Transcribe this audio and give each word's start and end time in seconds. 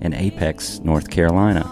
in 0.00 0.14
Apex, 0.14 0.80
North 0.80 1.10
Carolina. 1.10 1.66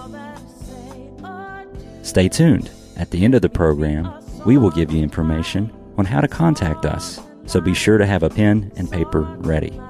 Stay 2.02 2.28
tuned. 2.28 2.70
At 2.96 3.10
the 3.10 3.24
end 3.24 3.34
of 3.34 3.42
the 3.42 3.48
program, 3.48 4.12
we 4.44 4.58
will 4.58 4.70
give 4.70 4.90
you 4.90 5.02
information 5.02 5.72
on 5.98 6.04
how 6.04 6.20
to 6.20 6.28
contact 6.28 6.84
us, 6.84 7.20
so 7.46 7.60
be 7.60 7.74
sure 7.74 7.98
to 7.98 8.06
have 8.06 8.22
a 8.22 8.30
pen 8.30 8.72
and 8.76 8.90
paper 8.90 9.22
ready. 9.38 9.80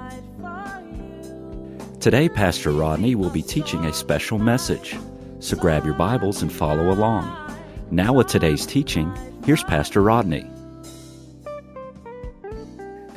Today, 2.01 2.29
Pastor 2.29 2.71
Rodney 2.71 3.15
will 3.15 3.31
be 3.31 3.43
teaching 3.43 3.85
a 3.85 3.93
special 3.93 4.39
message, 4.39 4.97
so 5.41 5.57
grab 5.57 5.85
your 5.85 5.95
Bibles 5.95 6.43
and 6.43 6.53
follow 6.53 6.91
along. 6.91 7.35
Now, 7.91 8.13
with 8.13 8.29
today's 8.29 8.67
teaching, 8.67 9.13
here's 9.45 9.65
Pastor 9.65 10.03
Rodney. 10.03 10.49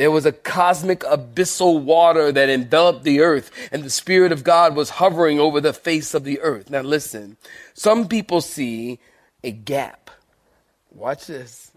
There 0.01 0.09
was 0.09 0.25
a 0.25 0.31
cosmic 0.31 1.01
abyssal 1.01 1.83
water 1.83 2.31
that 2.31 2.49
enveloped 2.49 3.03
the 3.03 3.21
earth, 3.21 3.51
and 3.71 3.83
the 3.83 3.91
Spirit 3.91 4.31
of 4.31 4.43
God 4.43 4.75
was 4.75 4.89
hovering 4.89 5.39
over 5.39 5.61
the 5.61 5.73
face 5.73 6.15
of 6.15 6.23
the 6.23 6.39
earth. 6.39 6.71
Now, 6.71 6.81
listen, 6.81 7.37
some 7.75 8.07
people 8.07 8.41
see 8.41 8.97
a 9.43 9.51
gap. 9.51 10.09
Watch 10.89 11.27
this. 11.27 11.69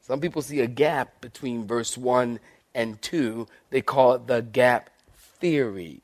Some 0.00 0.20
people 0.20 0.42
see 0.42 0.58
a 0.58 0.66
gap 0.66 1.20
between 1.20 1.64
verse 1.64 1.96
1 1.96 2.40
and 2.74 3.00
2. 3.02 3.46
They 3.70 3.82
call 3.82 4.14
it 4.14 4.26
the 4.26 4.42
gap 4.42 4.90
theory. 5.38 6.00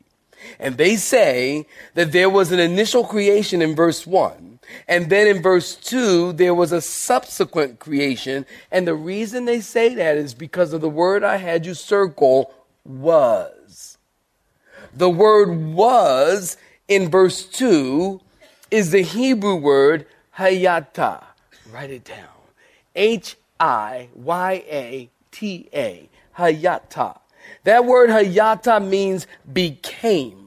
And 0.60 0.76
they 0.76 0.94
say 0.94 1.66
that 1.94 2.12
there 2.12 2.30
was 2.30 2.52
an 2.52 2.60
initial 2.60 3.02
creation 3.02 3.60
in 3.60 3.74
verse 3.74 4.06
1. 4.06 4.55
And 4.88 5.10
then 5.10 5.26
in 5.26 5.42
verse 5.42 5.74
2, 5.76 6.34
there 6.34 6.54
was 6.54 6.72
a 6.72 6.80
subsequent 6.80 7.78
creation. 7.78 8.46
And 8.70 8.86
the 8.86 8.94
reason 8.94 9.44
they 9.44 9.60
say 9.60 9.94
that 9.94 10.16
is 10.16 10.34
because 10.34 10.72
of 10.72 10.80
the 10.80 10.88
word 10.88 11.24
I 11.24 11.36
had 11.36 11.66
you 11.66 11.74
circle 11.74 12.52
was. 12.84 13.98
The 14.94 15.10
word 15.10 15.74
was 15.74 16.56
in 16.88 17.10
verse 17.10 17.44
2 17.44 18.20
is 18.70 18.90
the 18.90 19.02
Hebrew 19.02 19.56
word 19.56 20.06
hayata. 20.38 21.24
Write 21.70 21.90
it 21.90 22.04
down. 22.04 22.28
H 22.94 23.36
I 23.60 24.08
Y 24.14 24.64
A 24.70 25.10
T 25.30 25.68
A. 25.74 26.08
Hayata. 26.38 27.18
That 27.64 27.84
word 27.84 28.10
hayata 28.10 28.86
means 28.86 29.26
became. 29.52 30.45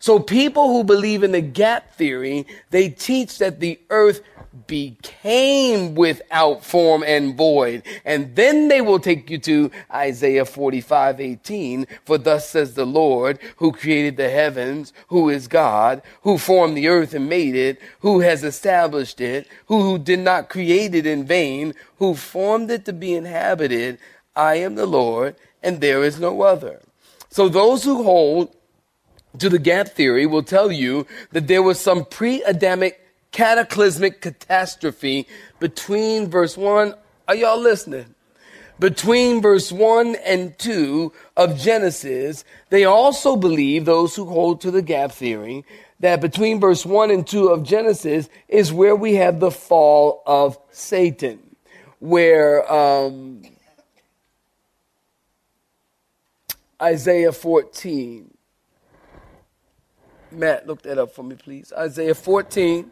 So 0.00 0.18
people 0.18 0.68
who 0.68 0.82
believe 0.82 1.22
in 1.22 1.32
the 1.32 1.42
gap 1.42 1.94
theory, 1.94 2.46
they 2.70 2.88
teach 2.88 3.36
that 3.38 3.60
the 3.60 3.78
earth 3.90 4.22
became 4.66 5.94
without 5.94 6.64
form 6.64 7.04
and 7.06 7.36
void. 7.36 7.82
And 8.06 8.34
then 8.34 8.68
they 8.68 8.80
will 8.80 8.98
take 8.98 9.28
you 9.28 9.36
to 9.38 9.70
Isaiah 9.92 10.46
45, 10.46 11.20
18. 11.20 11.86
For 12.06 12.16
thus 12.16 12.48
says 12.48 12.74
the 12.74 12.86
Lord, 12.86 13.38
who 13.56 13.72
created 13.72 14.16
the 14.16 14.30
heavens, 14.30 14.94
who 15.08 15.28
is 15.28 15.46
God, 15.48 16.00
who 16.22 16.38
formed 16.38 16.78
the 16.78 16.88
earth 16.88 17.12
and 17.12 17.28
made 17.28 17.54
it, 17.54 17.78
who 18.00 18.20
has 18.20 18.42
established 18.42 19.20
it, 19.20 19.46
who, 19.66 19.82
who 19.82 19.98
did 19.98 20.20
not 20.20 20.48
create 20.48 20.94
it 20.94 21.06
in 21.06 21.24
vain, 21.26 21.74
who 21.98 22.14
formed 22.14 22.70
it 22.70 22.86
to 22.86 22.94
be 22.94 23.14
inhabited. 23.14 23.98
I 24.34 24.54
am 24.54 24.76
the 24.76 24.86
Lord, 24.86 25.36
and 25.62 25.80
there 25.80 26.02
is 26.02 26.18
no 26.18 26.40
other. 26.40 26.80
So 27.28 27.48
those 27.48 27.84
who 27.84 28.02
hold 28.02 28.56
to 29.38 29.48
the 29.48 29.58
gap 29.58 29.88
theory 29.88 30.26
will 30.26 30.42
tell 30.42 30.72
you 30.72 31.06
that 31.32 31.46
there 31.46 31.62
was 31.62 31.78
some 31.78 32.04
pre-Adamic 32.04 33.00
cataclysmic 33.32 34.20
catastrophe 34.20 35.26
between 35.58 36.28
verse 36.28 36.56
1. 36.56 36.94
Are 37.28 37.34
y'all 37.34 37.60
listening? 37.60 38.14
Between 38.80 39.42
verse 39.42 39.70
1 39.70 40.16
and 40.24 40.58
2 40.58 41.12
of 41.36 41.58
Genesis, 41.58 42.44
they 42.70 42.84
also 42.84 43.36
believe, 43.36 43.84
those 43.84 44.16
who 44.16 44.24
hold 44.24 44.62
to 44.62 44.70
the 44.70 44.82
gap 44.82 45.12
theory, 45.12 45.64
that 46.00 46.22
between 46.22 46.58
verse 46.58 46.86
1 46.86 47.10
and 47.10 47.26
2 47.26 47.48
of 47.48 47.62
Genesis 47.62 48.30
is 48.48 48.72
where 48.72 48.96
we 48.96 49.16
have 49.16 49.38
the 49.38 49.50
fall 49.50 50.22
of 50.26 50.58
Satan, 50.70 51.38
where 51.98 52.70
um, 52.72 53.42
Isaiah 56.80 57.32
14. 57.32 58.30
Matt, 60.32 60.66
look 60.66 60.82
that 60.82 60.98
up 60.98 61.12
for 61.12 61.22
me, 61.22 61.36
please. 61.36 61.72
Isaiah 61.76 62.14
14, 62.14 62.90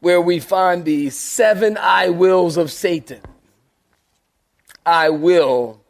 where 0.00 0.20
we 0.20 0.40
find 0.40 0.84
the 0.84 1.10
seven 1.10 1.76
I 1.76 2.08
wills 2.08 2.56
of 2.56 2.70
Satan. 2.70 3.20
I 4.84 5.10
will 5.10 5.80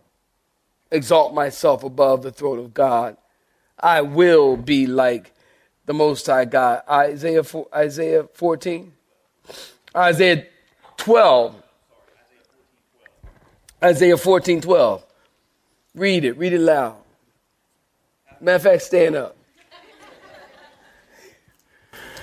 exalt 0.91 1.35
myself 1.35 1.85
above 1.85 2.23
the 2.23 2.33
throne 2.33 2.59
of 2.59 2.73
God. 2.73 3.17
I 3.79 4.01
will 4.01 4.57
be 4.57 4.87
like 4.87 5.33
the 5.85 5.95
Most 5.95 6.27
High 6.27 6.47
God. 6.47 6.83
Isaiah, 6.89 7.43
Isaiah 7.75 8.25
14, 8.25 8.93
Isaiah 9.95 10.47
12, 10.97 11.63
Isaiah 13.83 14.17
14, 14.17 14.61
12. 14.61 15.07
Read 15.95 16.25
it, 16.25 16.37
read 16.39 16.53
it 16.53 16.61
loud. 16.61 16.97
Matter 18.41 18.57
of 18.57 18.63
fact, 18.63 18.83
stand 18.83 19.17
up. 19.17 19.37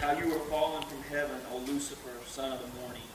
How 0.03 0.11
you 0.19 0.27
were 0.27 0.43
fallen 0.51 0.83
from 0.83 1.01
heaven, 1.03 1.39
O 1.53 1.59
Lucifer, 1.59 2.11
son 2.27 2.51
of 2.51 2.59
the 2.59 2.81
morning. 2.81 3.07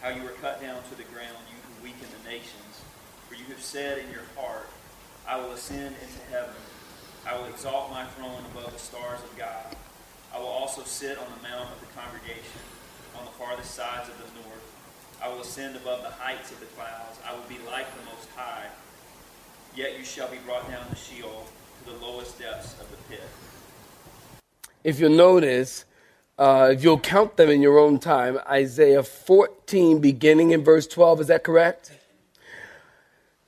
How 0.00 0.10
you 0.10 0.22
were 0.22 0.38
cut 0.38 0.60
down 0.60 0.80
to 0.88 0.94
the 0.94 1.02
ground, 1.10 1.34
you 1.50 1.58
who 1.58 1.82
weaken 1.82 2.06
the 2.22 2.30
nations. 2.30 2.86
For 3.28 3.34
you 3.34 3.42
have 3.46 3.60
said 3.60 3.98
in 3.98 4.12
your 4.12 4.22
heart, 4.36 4.68
I 5.26 5.40
will 5.40 5.50
ascend 5.50 5.96
into 6.00 6.22
heaven. 6.30 6.54
I 7.26 7.36
will 7.36 7.46
exalt 7.46 7.90
my 7.90 8.04
throne 8.14 8.44
above 8.54 8.72
the 8.72 8.78
stars 8.78 9.18
of 9.24 9.36
God. 9.36 9.74
I 10.32 10.38
will 10.38 10.46
also 10.46 10.84
sit 10.84 11.18
on 11.18 11.26
the 11.34 11.48
mount 11.48 11.68
of 11.68 11.80
the 11.80 11.90
congregation, 12.00 12.62
on 13.18 13.24
the 13.24 13.32
farthest 13.32 13.74
sides 13.74 14.08
of 14.08 14.16
the 14.18 14.30
north. 14.46 14.62
I 15.20 15.28
will 15.30 15.40
ascend 15.40 15.74
above 15.74 16.02
the 16.02 16.10
heights 16.10 16.52
of 16.52 16.60
the 16.60 16.66
clouds. 16.78 17.18
I 17.28 17.34
will 17.34 17.48
be 17.48 17.58
like 17.66 17.90
the 17.98 18.04
Most 18.04 18.28
High. 18.36 18.66
Yet 19.74 19.98
you 19.98 20.04
shall 20.04 20.30
be 20.30 20.38
brought 20.46 20.70
down 20.70 20.88
to 20.90 20.94
Sheol, 20.94 21.48
to 21.82 21.90
the 21.90 21.98
lowest 21.98 22.38
depths 22.38 22.74
of 22.80 22.88
the 22.88 22.98
pit. 23.08 23.28
If 24.84 25.00
you'll 25.00 25.10
notice, 25.10 25.86
uh, 26.40 26.70
if 26.72 26.82
you'll 26.82 26.98
count 26.98 27.36
them 27.36 27.50
in 27.50 27.60
your 27.60 27.78
own 27.78 27.98
time, 27.98 28.38
Isaiah 28.48 29.02
14, 29.02 30.00
beginning 30.00 30.52
in 30.52 30.64
verse 30.64 30.86
12, 30.86 31.20
is 31.20 31.26
that 31.26 31.44
correct? 31.44 31.92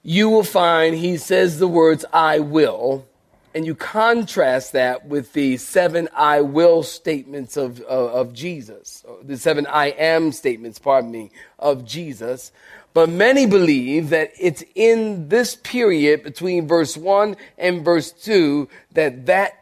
You 0.02 0.28
will 0.28 0.44
find 0.44 0.94
he 0.94 1.16
says 1.16 1.58
the 1.58 1.66
words, 1.66 2.04
I 2.12 2.40
will, 2.40 3.06
and 3.54 3.64
you 3.64 3.74
contrast 3.74 4.72
that 4.72 5.06
with 5.06 5.32
the 5.32 5.56
seven 5.56 6.10
I 6.14 6.42
will 6.42 6.82
statements 6.82 7.56
of, 7.56 7.80
of, 7.80 8.10
of 8.10 8.34
Jesus, 8.34 9.06
the 9.22 9.38
seven 9.38 9.66
I 9.66 9.86
am 9.86 10.30
statements, 10.30 10.78
pardon 10.78 11.10
me, 11.10 11.30
of 11.58 11.86
Jesus. 11.86 12.52
But 12.92 13.08
many 13.08 13.46
believe 13.46 14.10
that 14.10 14.32
it's 14.38 14.64
in 14.74 15.30
this 15.30 15.56
period 15.56 16.22
between 16.22 16.68
verse 16.68 16.94
1 16.94 17.36
and 17.56 17.82
verse 17.82 18.12
2 18.12 18.68
that 18.92 19.24
that 19.24 19.52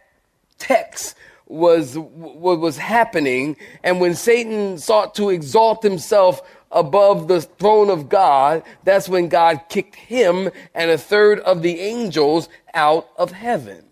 text 0.58 1.14
was 1.50 1.98
what 1.98 2.60
was 2.60 2.78
happening. 2.78 3.56
And 3.82 4.00
when 4.00 4.14
Satan 4.14 4.78
sought 4.78 5.14
to 5.16 5.30
exalt 5.30 5.82
himself 5.82 6.42
above 6.70 7.26
the 7.26 7.42
throne 7.42 7.90
of 7.90 8.08
God, 8.08 8.62
that's 8.84 9.08
when 9.08 9.28
God 9.28 9.62
kicked 9.68 9.96
him 9.96 10.50
and 10.74 10.90
a 10.90 10.98
third 10.98 11.40
of 11.40 11.62
the 11.62 11.80
angels 11.80 12.48
out 12.72 13.08
of 13.16 13.32
heaven. 13.32 13.84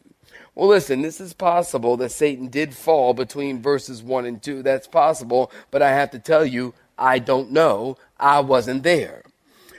Well, 0.55 0.69
listen, 0.69 1.03
this 1.03 1.21
is 1.21 1.35
possible 1.35 1.97
that 1.99 2.11
Satan 2.11 2.49
did 2.49 2.75
fall 2.75 3.15
between 3.15 3.62
verses 3.62 4.03
1 4.03 4.27
and 4.27 4.43
2. 4.43 4.62
That's 4.62 4.88
possible, 4.88 5.53
but 5.71 5.82
I 5.82 5.91
have 5.91 6.11
to 6.12 6.19
tell 6.19 6.44
you, 6.44 6.75
I 6.97 7.19
don't 7.19 7.53
know. 7.53 7.97
I 8.19 8.41
wasn't 8.41 8.82
there. 8.82 9.23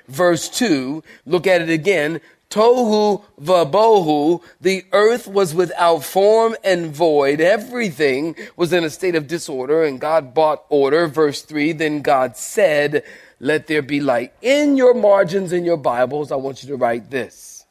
Verse 0.07 0.49
2, 0.49 1.03
look 1.25 1.47
at 1.47 1.61
it 1.61 1.69
again. 1.69 2.21
Tohu 2.49 3.23
vabohu, 3.39 4.41
the 4.59 4.83
earth 4.91 5.27
was 5.27 5.53
without 5.53 6.03
form 6.03 6.55
and 6.63 6.91
void. 6.93 7.39
Everything 7.39 8.35
was 8.55 8.73
in 8.73 8.83
a 8.83 8.89
state 8.89 9.15
of 9.15 9.27
disorder 9.27 9.83
and 9.83 9.99
God 9.99 10.33
brought 10.33 10.65
order. 10.69 11.07
Verse 11.07 11.43
3, 11.43 11.73
then 11.73 12.01
God 12.01 12.35
said, 12.35 13.03
let 13.39 13.67
there 13.67 13.81
be 13.81 14.01
light. 14.01 14.33
In 14.41 14.75
your 14.75 14.93
margins 14.93 15.53
in 15.53 15.63
your 15.63 15.77
Bibles, 15.77 16.31
I 16.31 16.35
want 16.35 16.61
you 16.61 16.69
to 16.69 16.75
write 16.75 17.09
this. 17.09 17.65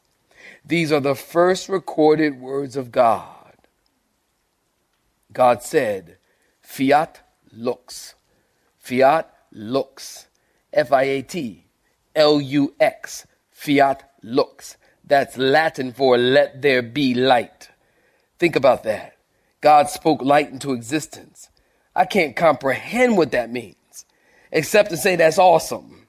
These 0.65 0.91
are 0.91 0.99
the 0.99 1.15
first 1.15 1.69
recorded 1.69 2.39
words 2.39 2.75
of 2.75 2.91
God. 2.91 3.35
God 5.31 5.61
said, 5.61 6.17
Fiat 6.61 7.21
lux. 7.51 8.15
Fiat 8.79 9.31
lux. 9.51 10.27
F 10.73 10.91
I 10.91 11.03
A 11.03 11.21
T 11.21 11.65
L 12.15 12.41
U 12.41 12.73
X. 12.79 13.27
Fiat 13.51 14.08
lux. 14.21 14.77
That's 15.05 15.37
Latin 15.37 15.91
for 15.91 16.17
let 16.17 16.61
there 16.61 16.81
be 16.81 17.13
light. 17.13 17.69
Think 18.37 18.55
about 18.55 18.83
that. 18.83 19.15
God 19.61 19.89
spoke 19.89 20.21
light 20.21 20.49
into 20.49 20.73
existence. 20.73 21.49
I 21.95 22.05
can't 22.05 22.35
comprehend 22.35 23.17
what 23.17 23.31
that 23.31 23.51
means, 23.51 24.05
except 24.51 24.89
to 24.91 24.97
say 24.97 25.15
that's 25.15 25.37
awesome. 25.37 26.07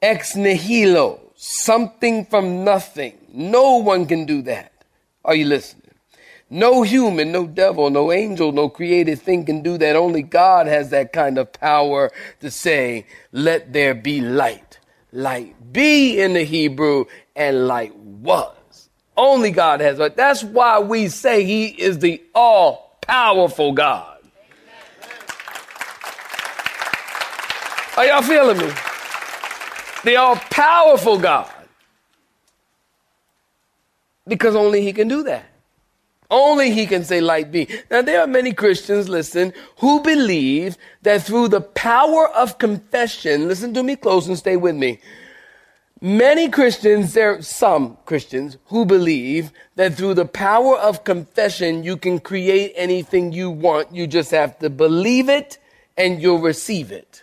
Ex 0.00 0.36
nihilo, 0.36 1.32
something 1.34 2.26
from 2.26 2.64
nothing. 2.64 3.18
No 3.32 3.78
one 3.78 4.06
can 4.06 4.26
do 4.26 4.42
that. 4.42 4.72
Are 5.24 5.34
you 5.34 5.46
listening? 5.46 5.82
No 6.50 6.82
human, 6.82 7.32
no 7.32 7.46
devil, 7.46 7.90
no 7.90 8.12
angel, 8.12 8.52
no 8.52 8.68
created 8.68 9.18
thing 9.20 9.44
can 9.44 9.62
do 9.62 9.78
that. 9.78 9.96
Only 9.96 10.22
God 10.22 10.66
has 10.66 10.90
that 10.90 11.12
kind 11.12 11.38
of 11.38 11.52
power 11.52 12.12
to 12.40 12.50
say, 12.50 13.06
let 13.32 13.72
there 13.72 13.94
be 13.94 14.20
light. 14.20 14.63
Light 15.14 15.54
be 15.72 16.20
in 16.20 16.34
the 16.34 16.42
Hebrew 16.42 17.04
and 17.36 17.68
light 17.68 17.94
was. 17.96 18.88
Only 19.16 19.52
God 19.52 19.80
has 19.80 19.98
that. 19.98 20.16
That's 20.16 20.42
why 20.42 20.80
we 20.80 21.06
say 21.06 21.44
he 21.44 21.66
is 21.66 22.00
the 22.00 22.20
all 22.34 22.98
powerful 23.00 23.72
God. 23.72 24.18
Are 27.96 28.04
y'all 28.04 28.22
feeling 28.22 28.58
me? 28.58 28.72
The 30.02 30.16
all 30.16 30.34
powerful 30.34 31.16
God. 31.16 31.48
Because 34.26 34.56
only 34.56 34.82
he 34.82 34.92
can 34.92 35.06
do 35.06 35.22
that. 35.22 35.44
Only 36.30 36.70
he 36.70 36.86
can 36.86 37.04
say 37.04 37.20
light 37.20 37.52
be. 37.52 37.68
Now 37.90 38.02
there 38.02 38.20
are 38.20 38.26
many 38.26 38.52
Christians, 38.52 39.08
listen, 39.08 39.52
who 39.78 40.00
believe 40.00 40.76
that 41.02 41.22
through 41.22 41.48
the 41.48 41.60
power 41.60 42.28
of 42.28 42.58
confession, 42.58 43.48
listen 43.48 43.74
to 43.74 43.82
me 43.82 43.96
close 43.96 44.26
and 44.26 44.38
stay 44.38 44.56
with 44.56 44.74
me. 44.74 45.00
Many 46.00 46.50
Christians, 46.50 47.14
there 47.14 47.36
are 47.36 47.42
some 47.42 47.96
Christians 48.04 48.58
who 48.66 48.84
believe 48.84 49.52
that 49.76 49.94
through 49.94 50.14
the 50.14 50.26
power 50.26 50.76
of 50.76 51.04
confession, 51.04 51.82
you 51.82 51.96
can 51.96 52.18
create 52.18 52.72
anything 52.76 53.32
you 53.32 53.50
want. 53.50 53.94
You 53.94 54.06
just 54.06 54.30
have 54.30 54.58
to 54.58 54.68
believe 54.68 55.28
it 55.28 55.58
and 55.96 56.20
you'll 56.20 56.40
receive 56.40 56.92
it. 56.92 57.22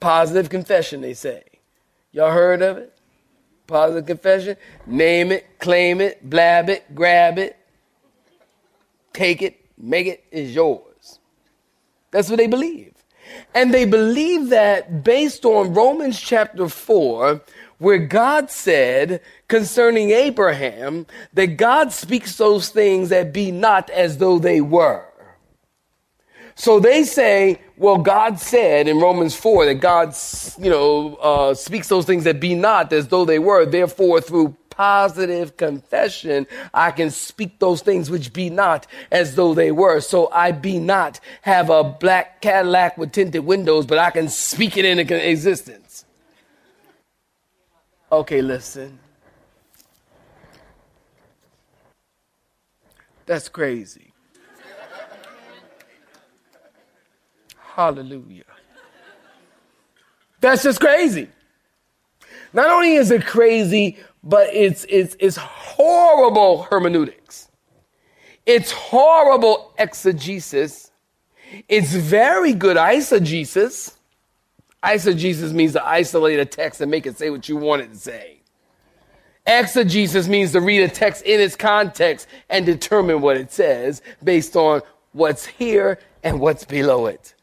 Positive 0.00 0.48
confession, 0.48 1.00
they 1.00 1.14
say. 1.14 1.42
Y'all 2.12 2.32
heard 2.32 2.62
of 2.62 2.78
it? 2.78 2.95
Positive 3.66 4.06
confession. 4.06 4.56
Name 4.86 5.32
it, 5.32 5.58
claim 5.58 6.00
it, 6.00 6.28
blab 6.28 6.68
it, 6.68 6.94
grab 6.94 7.38
it, 7.38 7.56
take 9.12 9.42
it, 9.42 9.60
make 9.76 10.06
it 10.06 10.24
is 10.30 10.54
yours. 10.54 11.18
That's 12.10 12.28
what 12.28 12.36
they 12.36 12.46
believe. 12.46 12.92
And 13.54 13.74
they 13.74 13.84
believe 13.84 14.50
that 14.50 15.02
based 15.02 15.44
on 15.44 15.74
Romans 15.74 16.20
chapter 16.20 16.68
4, 16.68 17.42
where 17.78 17.98
God 17.98 18.50
said 18.50 19.20
concerning 19.48 20.10
Abraham 20.10 21.06
that 21.34 21.56
God 21.56 21.92
speaks 21.92 22.36
those 22.36 22.68
things 22.68 23.08
that 23.10 23.32
be 23.32 23.50
not 23.50 23.90
as 23.90 24.18
though 24.18 24.38
they 24.38 24.60
were. 24.60 25.04
So 26.56 26.80
they 26.80 27.04
say, 27.04 27.60
well, 27.76 27.98
God 27.98 28.40
said 28.40 28.88
in 28.88 28.98
Romans 28.98 29.36
4 29.36 29.66
that 29.66 29.74
God, 29.74 30.14
you 30.58 30.70
know, 30.70 31.16
uh, 31.16 31.54
speaks 31.54 31.88
those 31.88 32.06
things 32.06 32.24
that 32.24 32.40
be 32.40 32.54
not 32.54 32.92
as 32.94 33.08
though 33.08 33.26
they 33.26 33.38
were. 33.38 33.66
Therefore, 33.66 34.22
through 34.22 34.56
positive 34.70 35.58
confession, 35.58 36.46
I 36.72 36.92
can 36.92 37.10
speak 37.10 37.58
those 37.58 37.82
things 37.82 38.10
which 38.10 38.32
be 38.32 38.48
not 38.48 38.86
as 39.12 39.34
though 39.34 39.52
they 39.52 39.70
were. 39.70 40.00
So 40.00 40.30
I 40.32 40.52
be 40.52 40.78
not 40.78 41.20
have 41.42 41.68
a 41.68 41.84
black 41.84 42.40
Cadillac 42.40 42.96
with 42.96 43.12
tinted 43.12 43.44
windows, 43.44 43.84
but 43.84 43.98
I 43.98 44.10
can 44.10 44.28
speak 44.30 44.78
it 44.78 44.86
into 44.86 45.28
existence. 45.28 46.06
Okay, 48.10 48.40
listen. 48.40 48.98
That's 53.26 53.50
crazy. 53.50 54.05
Hallelujah. 57.76 58.44
That's 60.40 60.62
just 60.62 60.80
crazy. 60.80 61.28
Not 62.54 62.70
only 62.70 62.94
is 62.94 63.10
it 63.10 63.26
crazy, 63.26 63.98
but 64.24 64.48
it's, 64.54 64.86
it's, 64.88 65.14
it's 65.20 65.36
horrible 65.36 66.62
hermeneutics. 66.62 67.48
It's 68.46 68.70
horrible 68.70 69.74
exegesis. 69.78 70.90
It's 71.68 71.92
very 71.92 72.54
good 72.54 72.78
eisegesis. 72.78 73.94
Eisegesis 74.82 75.52
means 75.52 75.74
to 75.74 75.86
isolate 75.86 76.40
a 76.40 76.46
text 76.46 76.80
and 76.80 76.90
make 76.90 77.06
it 77.06 77.18
say 77.18 77.28
what 77.28 77.46
you 77.46 77.58
want 77.58 77.82
it 77.82 77.92
to 77.92 77.98
say. 77.98 78.40
Exegesis 79.46 80.28
means 80.28 80.52
to 80.52 80.62
read 80.62 80.80
a 80.80 80.88
text 80.88 81.26
in 81.26 81.40
its 81.40 81.56
context 81.56 82.26
and 82.48 82.64
determine 82.64 83.20
what 83.20 83.36
it 83.36 83.52
says 83.52 84.00
based 84.24 84.56
on 84.56 84.80
what's 85.12 85.44
here 85.44 85.98
and 86.22 86.40
what's 86.40 86.64
below 86.64 87.04
it. 87.04 87.34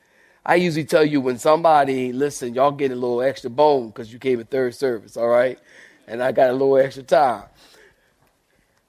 I 0.45 0.55
usually 0.55 0.85
tell 0.85 1.05
you 1.05 1.21
when 1.21 1.37
somebody, 1.37 2.11
listen, 2.11 2.53
y'all 2.53 2.71
get 2.71 2.91
a 2.91 2.95
little 2.95 3.21
extra 3.21 3.49
bone 3.49 3.87
because 3.87 4.11
you 4.11 4.19
came 4.19 4.39
at 4.39 4.49
third 4.49 4.75
service, 4.75 5.15
all 5.15 5.27
right? 5.29 5.57
And 6.07 6.21
I 6.21 6.33
got 6.33 6.49
a 6.49 6.53
little 6.53 6.77
extra 6.77 7.03
time. 7.03 7.43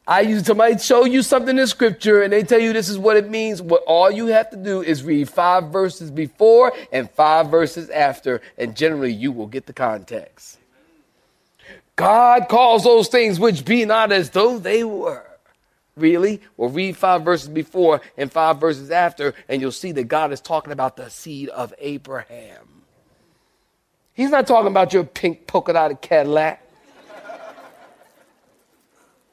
I 0.06 0.20
usually 0.20 0.44
somebody 0.44 0.78
show 0.78 1.06
you 1.06 1.22
something 1.22 1.56
in 1.56 1.66
scripture 1.66 2.22
and 2.22 2.32
they 2.32 2.42
tell 2.42 2.60
you 2.60 2.72
this 2.72 2.90
is 2.90 2.98
what 2.98 3.16
it 3.16 3.30
means. 3.30 3.62
What 3.62 3.84
all 3.86 4.10
you 4.10 4.26
have 4.26 4.50
to 4.50 4.56
do 4.56 4.82
is 4.82 5.02
read 5.02 5.30
five 5.30 5.70
verses 5.70 6.10
before 6.10 6.72
and 6.92 7.10
five 7.10 7.50
verses 7.50 7.88
after, 7.88 8.42
and 8.58 8.76
generally 8.76 9.12
you 9.12 9.32
will 9.32 9.46
get 9.46 9.66
the 9.66 9.72
context. 9.72 10.58
God 11.96 12.48
calls 12.48 12.84
those 12.84 13.08
things 13.08 13.38
which 13.38 13.64
be 13.64 13.84
not 13.84 14.12
as 14.12 14.30
though 14.30 14.58
they 14.58 14.84
were. 14.84 15.24
Really? 15.96 16.40
Well, 16.56 16.70
read 16.70 16.96
five 16.96 17.22
verses 17.22 17.48
before 17.48 18.00
and 18.16 18.30
five 18.30 18.58
verses 18.60 18.90
after, 18.90 19.34
and 19.48 19.62
you'll 19.62 19.70
see 19.72 19.92
that 19.92 20.04
God 20.04 20.32
is 20.32 20.40
talking 20.40 20.72
about 20.72 20.96
the 20.96 21.08
seed 21.08 21.48
of 21.50 21.72
Abraham. 21.78 22.82
He's 24.12 24.30
not 24.30 24.46
talking 24.46 24.70
about 24.70 24.92
your 24.92 25.04
pink 25.04 25.46
polka 25.46 25.72
dotted 25.72 26.00
Cadillac. 26.00 26.60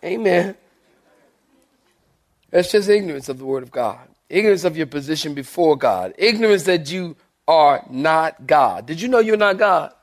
Amen. 0.04 0.56
That's 2.50 2.72
just 2.72 2.90
ignorance 2.90 3.30
of 3.30 3.38
the 3.38 3.46
Word 3.46 3.64
of 3.64 3.72
God, 3.72 4.08
ignorance 4.30 4.64
of 4.64 4.76
your 4.76 4.88
position 4.88 5.34
before 5.34 5.78
God, 5.78 6.14
ignorance 6.18 6.64
that 6.64 6.92
you 6.92 7.16
are 7.48 7.86
not 7.90 8.46
God. 8.46 8.86
Did 8.86 9.02
you 9.02 9.08
know 9.08 9.20
you're 9.20 9.38
not 9.38 9.58
God? 9.58 9.94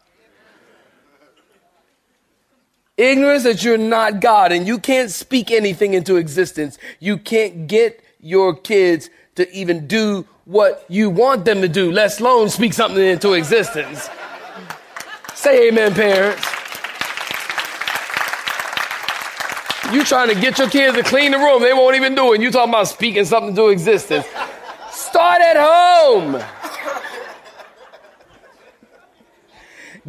Ignorance 2.99 3.45
that 3.45 3.63
you're 3.63 3.79
not 3.79 4.21
God 4.21 4.51
and 4.51 4.67
you 4.67 4.81
can't 4.81 5.09
speak 5.09 5.53
anything 5.53 5.95
into 5.95 6.17
existence. 6.17 6.79
You 6.99 7.17
can't 7.17 7.69
get 7.69 8.03
your 8.21 8.57
kids 8.57 9.09
to 9.37 9.49
even 9.57 9.87
do 9.87 10.27
what 10.47 10.85
you 10.89 11.09
want 11.09 11.45
them 11.45 11.61
to 11.61 11.69
do, 11.69 11.93
let 11.93 12.19
alone 12.19 12.49
speak 12.49 12.73
something 12.73 13.01
into 13.01 13.35
existence. 13.35 14.11
Say 15.35 15.69
amen, 15.69 15.95
parents. 15.95 16.45
You 19.93 20.03
trying 20.03 20.35
to 20.35 20.35
get 20.35 20.59
your 20.59 20.69
kids 20.69 20.97
to 20.97 21.05
clean 21.05 21.31
the 21.31 21.39
room, 21.39 21.63
they 21.63 21.73
won't 21.73 21.95
even 21.95 22.17
do 22.17 22.33
it. 22.33 22.41
You 22.41 22.51
talking 22.51 22.71
about 22.71 22.89
speaking 22.89 23.25
something 23.25 23.55
to 23.55 23.69
existence. 23.69 24.27
Start 24.91 25.41
at 25.41 25.57
home. 25.57 26.43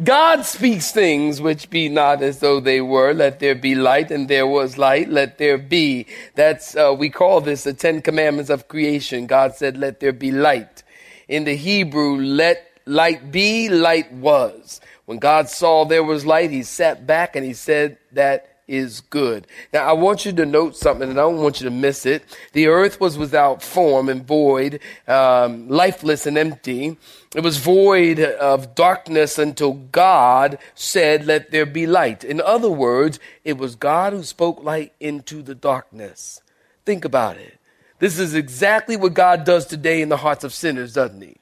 God 0.02 0.46
speaks 0.46 0.92
things 0.92 1.42
which 1.42 1.68
be 1.68 1.88
not 1.90 2.22
as 2.22 2.38
though 2.38 2.60
they 2.60 2.80
were. 2.80 3.12
Let 3.12 3.38
there 3.38 3.54
be 3.54 3.74
light, 3.74 4.10
and 4.10 4.28
there 4.28 4.46
was 4.46 4.78
light. 4.78 5.10
Let 5.10 5.36
there 5.36 5.58
be. 5.58 6.06
That's 6.34 6.74
uh, 6.74 6.94
we 6.96 7.10
call 7.10 7.42
this 7.42 7.64
the 7.64 7.74
Ten 7.74 8.00
Commandments 8.00 8.50
of 8.50 8.68
creation. 8.68 9.26
God 9.26 9.54
said, 9.54 9.76
"Let 9.76 10.00
there 10.00 10.12
be 10.12 10.30
light." 10.30 10.82
In 11.28 11.44
the 11.44 11.54
Hebrew, 11.54 12.16
"Let 12.16 12.66
light 12.86 13.30
be," 13.30 13.68
light 13.68 14.10
was. 14.12 14.80
When 15.04 15.18
God 15.18 15.48
saw 15.50 15.84
there 15.84 16.04
was 16.04 16.24
light, 16.24 16.50
He 16.50 16.62
sat 16.62 17.06
back 17.06 17.36
and 17.36 17.44
He 17.44 17.52
said, 17.52 17.98
"That 18.12 18.59
is 18.70 19.00
good. 19.00 19.48
Now, 19.72 19.84
I 19.84 19.92
want 19.92 20.24
you 20.24 20.32
to 20.32 20.46
note 20.46 20.76
something, 20.76 21.10
and 21.10 21.18
I 21.18 21.22
don't 21.24 21.42
want 21.42 21.60
you 21.60 21.64
to 21.64 21.74
miss 21.74 22.06
it. 22.06 22.22
The 22.52 22.68
earth 22.68 23.00
was 23.00 23.18
without 23.18 23.62
form 23.62 24.08
and 24.08 24.24
void, 24.24 24.78
um, 25.08 25.68
lifeless 25.68 26.24
and 26.24 26.38
empty. 26.38 26.96
It 27.34 27.42
was 27.42 27.58
void 27.58 28.20
of 28.20 28.76
darkness 28.76 29.38
until 29.38 29.72
God 29.72 30.58
said, 30.76 31.26
Let 31.26 31.50
there 31.50 31.66
be 31.66 31.86
light. 31.86 32.22
In 32.22 32.40
other 32.40 32.70
words, 32.70 33.18
it 33.44 33.58
was 33.58 33.74
God 33.74 34.12
who 34.12 34.22
spoke 34.22 34.62
light 34.62 34.92
into 35.00 35.42
the 35.42 35.56
darkness. 35.56 36.40
Think 36.86 37.04
about 37.04 37.36
it. 37.36 37.58
This 37.98 38.18
is 38.18 38.34
exactly 38.34 38.96
what 38.96 39.14
God 39.14 39.44
does 39.44 39.66
today 39.66 40.00
in 40.00 40.08
the 40.08 40.16
hearts 40.16 40.44
of 40.44 40.54
sinners, 40.54 40.94
doesn't 40.94 41.20
He? 41.20 41.39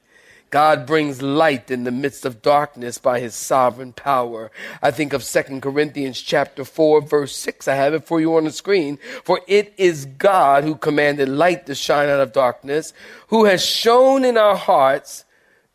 God 0.49 0.85
brings 0.85 1.21
light 1.21 1.69
in 1.69 1.83
the 1.83 1.91
midst 1.91 2.25
of 2.25 2.41
darkness 2.41 2.97
by 2.97 3.19
his 3.19 3.35
sovereign 3.35 3.93
power. 3.93 4.51
I 4.81 4.91
think 4.91 5.13
of 5.13 5.23
2 5.23 5.59
Corinthians 5.59 6.19
chapter 6.21 6.65
4 6.65 7.01
verse 7.01 7.35
6. 7.35 7.67
I 7.67 7.75
have 7.75 7.93
it 7.93 8.05
for 8.05 8.19
you 8.19 8.35
on 8.35 8.45
the 8.45 8.51
screen. 8.51 8.97
For 9.23 9.41
it 9.47 9.73
is 9.77 10.05
God 10.05 10.63
who 10.63 10.75
commanded 10.75 11.29
light 11.29 11.65
to 11.67 11.75
shine 11.75 12.09
out 12.09 12.19
of 12.19 12.33
darkness, 12.33 12.93
who 13.27 13.45
has 13.45 13.63
shown 13.63 14.25
in 14.25 14.37
our 14.37 14.55
hearts 14.55 15.25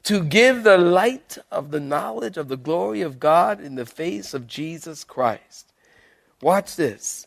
to 0.05 0.23
give 0.23 0.65
the 0.65 0.79
light 0.79 1.39
of 1.51 1.71
the 1.71 1.81
knowledge 1.81 2.37
of 2.37 2.49
the 2.49 2.57
glory 2.57 3.01
of 3.01 3.21
God 3.21 3.61
in 3.61 3.75
the 3.75 3.87
face 3.87 4.35
of 4.35 4.47
Jesus 4.47 5.05
Christ. 5.05 5.73
Watch 6.41 6.77
this. 6.77 7.27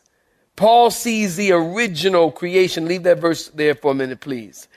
Paul 0.54 0.90
sees 0.90 1.36
the 1.36 1.52
original 1.52 2.32
creation. 2.32 2.86
Leave 2.86 3.04
that 3.04 3.20
verse 3.20 3.48
there 3.48 3.74
for 3.74 3.92
a 3.92 3.94
minute, 3.94 4.20
please. 4.20 4.68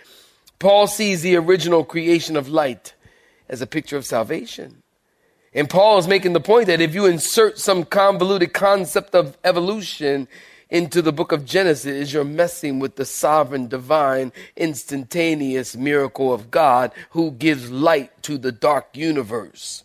Paul 0.61 0.85
sees 0.85 1.23
the 1.23 1.35
original 1.37 1.83
creation 1.83 2.37
of 2.37 2.47
light 2.47 2.93
as 3.49 3.63
a 3.63 3.67
picture 3.67 3.97
of 3.97 4.05
salvation. 4.05 4.83
And 5.55 5.67
Paul 5.67 5.97
is 5.97 6.07
making 6.07 6.33
the 6.33 6.39
point 6.39 6.67
that 6.67 6.79
if 6.79 6.93
you 6.93 7.07
insert 7.07 7.57
some 7.57 7.83
convoluted 7.83 8.53
concept 8.53 9.15
of 9.15 9.39
evolution 9.43 10.27
into 10.69 11.01
the 11.01 11.11
book 11.11 11.31
of 11.31 11.45
Genesis, 11.45 12.13
you're 12.13 12.23
messing 12.23 12.77
with 12.77 12.95
the 12.95 13.05
sovereign, 13.05 13.69
divine, 13.69 14.31
instantaneous 14.55 15.75
miracle 15.75 16.31
of 16.31 16.51
God 16.51 16.91
who 17.09 17.31
gives 17.31 17.71
light 17.71 18.21
to 18.21 18.37
the 18.37 18.51
dark 18.51 18.95
universe. 18.95 19.83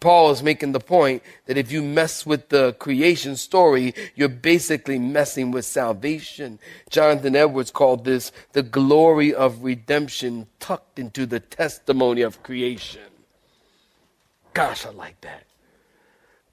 Paul 0.00 0.30
is 0.30 0.42
making 0.42 0.72
the 0.72 0.80
point 0.80 1.22
that 1.46 1.56
if 1.56 1.72
you 1.72 1.82
mess 1.82 2.24
with 2.24 2.50
the 2.50 2.74
creation 2.74 3.36
story, 3.36 3.94
you're 4.14 4.28
basically 4.28 4.98
messing 4.98 5.50
with 5.50 5.64
salvation. 5.64 6.58
Jonathan 6.88 7.34
Edwards 7.34 7.70
called 7.70 8.04
this 8.04 8.30
the 8.52 8.62
glory 8.62 9.34
of 9.34 9.64
redemption 9.64 10.46
tucked 10.60 10.98
into 10.98 11.26
the 11.26 11.40
testimony 11.40 12.22
of 12.22 12.42
creation. 12.42 13.02
Gosh, 14.54 14.86
I 14.86 14.90
like 14.90 15.20
that 15.22 15.47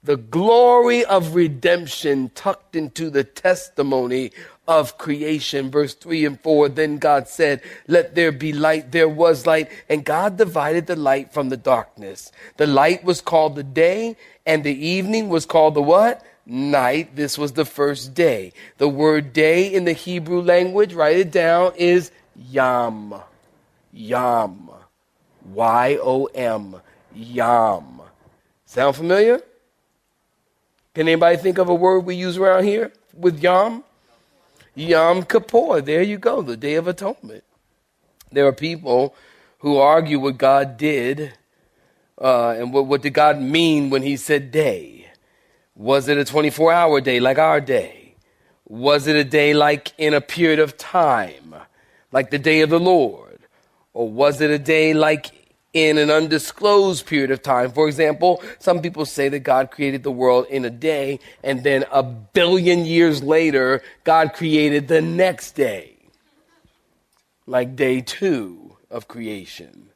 the 0.06 0.16
glory 0.16 1.04
of 1.04 1.34
redemption 1.34 2.30
tucked 2.34 2.76
into 2.76 3.10
the 3.10 3.24
testimony 3.24 4.30
of 4.68 4.98
creation. 4.98 5.68
Verse 5.68 5.94
3 5.94 6.24
and 6.24 6.40
4 6.40 6.68
Then 6.68 6.98
God 6.98 7.28
said, 7.28 7.60
Let 7.88 8.14
there 8.14 8.30
be 8.30 8.52
light. 8.52 8.92
There 8.92 9.08
was 9.08 9.46
light. 9.46 9.68
And 9.88 10.04
God 10.04 10.36
divided 10.36 10.86
the 10.86 10.94
light 10.94 11.32
from 11.32 11.48
the 11.48 11.56
darkness. 11.56 12.30
The 12.56 12.68
light 12.68 13.02
was 13.02 13.20
called 13.20 13.56
the 13.56 13.64
day, 13.64 14.16
and 14.46 14.62
the 14.62 14.86
evening 14.86 15.28
was 15.28 15.44
called 15.44 15.74
the 15.74 15.82
what? 15.82 16.24
Night. 16.46 17.16
This 17.16 17.36
was 17.36 17.52
the 17.52 17.64
first 17.64 18.14
day. 18.14 18.52
The 18.78 18.88
word 18.88 19.32
day 19.32 19.66
in 19.66 19.86
the 19.86 19.92
Hebrew 19.92 20.40
language, 20.40 20.94
write 20.94 21.16
it 21.16 21.32
down, 21.32 21.72
is 21.76 22.12
yam. 22.36 23.12
Yom. 23.92 24.70
Y 25.52 25.98
O 26.00 26.26
M. 26.26 26.76
Yom. 27.12 28.02
Sound 28.66 28.94
familiar? 28.94 29.42
Can 30.96 31.08
anybody 31.08 31.36
think 31.36 31.58
of 31.58 31.68
a 31.68 31.74
word 31.74 32.06
we 32.06 32.14
use 32.14 32.38
around 32.38 32.64
here 32.64 32.90
with 33.12 33.42
Yom? 33.42 33.84
Yom 34.74 35.24
Kippur. 35.24 35.82
There 35.82 36.00
you 36.00 36.16
go, 36.16 36.40
the 36.40 36.56
Day 36.56 36.76
of 36.76 36.88
Atonement. 36.88 37.44
There 38.32 38.46
are 38.46 38.52
people 38.54 39.14
who 39.58 39.76
argue 39.76 40.18
what 40.18 40.38
God 40.38 40.78
did 40.78 41.34
uh, 42.18 42.52
and 42.52 42.72
what, 42.72 42.86
what 42.86 43.02
did 43.02 43.12
God 43.12 43.38
mean 43.38 43.90
when 43.90 44.00
He 44.00 44.16
said 44.16 44.50
day. 44.50 45.10
Was 45.74 46.08
it 46.08 46.16
a 46.16 46.24
24 46.24 46.72
hour 46.72 47.02
day 47.02 47.20
like 47.20 47.36
our 47.36 47.60
day? 47.60 48.14
Was 48.66 49.06
it 49.06 49.16
a 49.16 49.24
day 49.24 49.52
like 49.52 49.92
in 49.98 50.14
a 50.14 50.22
period 50.22 50.60
of 50.60 50.78
time, 50.78 51.56
like 52.10 52.30
the 52.30 52.38
day 52.38 52.62
of 52.62 52.70
the 52.70 52.80
Lord? 52.80 53.40
Or 53.92 54.08
was 54.08 54.40
it 54.40 54.48
a 54.48 54.58
day 54.58 54.94
like 54.94 55.35
in 55.76 55.98
an 55.98 56.10
undisclosed 56.10 57.04
period 57.04 57.30
of 57.30 57.42
time. 57.42 57.70
For 57.70 57.86
example, 57.86 58.42
some 58.58 58.80
people 58.80 59.04
say 59.04 59.28
that 59.28 59.40
God 59.40 59.70
created 59.70 60.04
the 60.04 60.10
world 60.10 60.46
in 60.48 60.64
a 60.64 60.70
day, 60.70 61.20
and 61.44 61.62
then 61.62 61.84
a 61.92 62.02
billion 62.02 62.86
years 62.86 63.22
later, 63.22 63.82
God 64.02 64.32
created 64.32 64.88
the 64.88 65.02
next 65.02 65.52
day, 65.52 65.96
like 67.46 67.76
day 67.76 68.00
two 68.00 68.78
of 68.90 69.06
creation. 69.06 69.90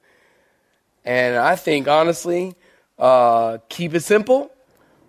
And 1.02 1.36
I 1.36 1.56
think, 1.56 1.88
honestly, 1.88 2.54
uh, 2.98 3.56
keep 3.70 3.94
it 3.94 4.00
simple. 4.02 4.52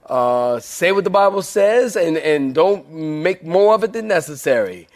Uh, 0.06 0.58
say 0.62 0.94
what 0.94 1.04
the 1.04 1.10
Bible 1.10 1.42
says 1.42 1.98
and, 1.98 2.18
and 2.18 2.56
don't 2.56 2.90
make 2.90 3.44
more 3.44 3.76
of 3.76 3.84
it 3.84 3.92
than 3.92 4.08
necessary. 4.08 4.88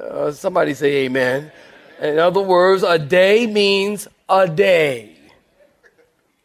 Uh, 0.00 0.32
somebody 0.32 0.74
say 0.74 1.04
amen. 1.04 1.52
In 2.02 2.18
other 2.18 2.42
words, 2.42 2.82
a 2.82 2.98
day 2.98 3.46
means 3.46 4.08
a 4.28 4.48
day. 4.48 5.16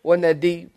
Wasn't 0.03 0.23
that 0.23 0.39
deep? 0.39 0.71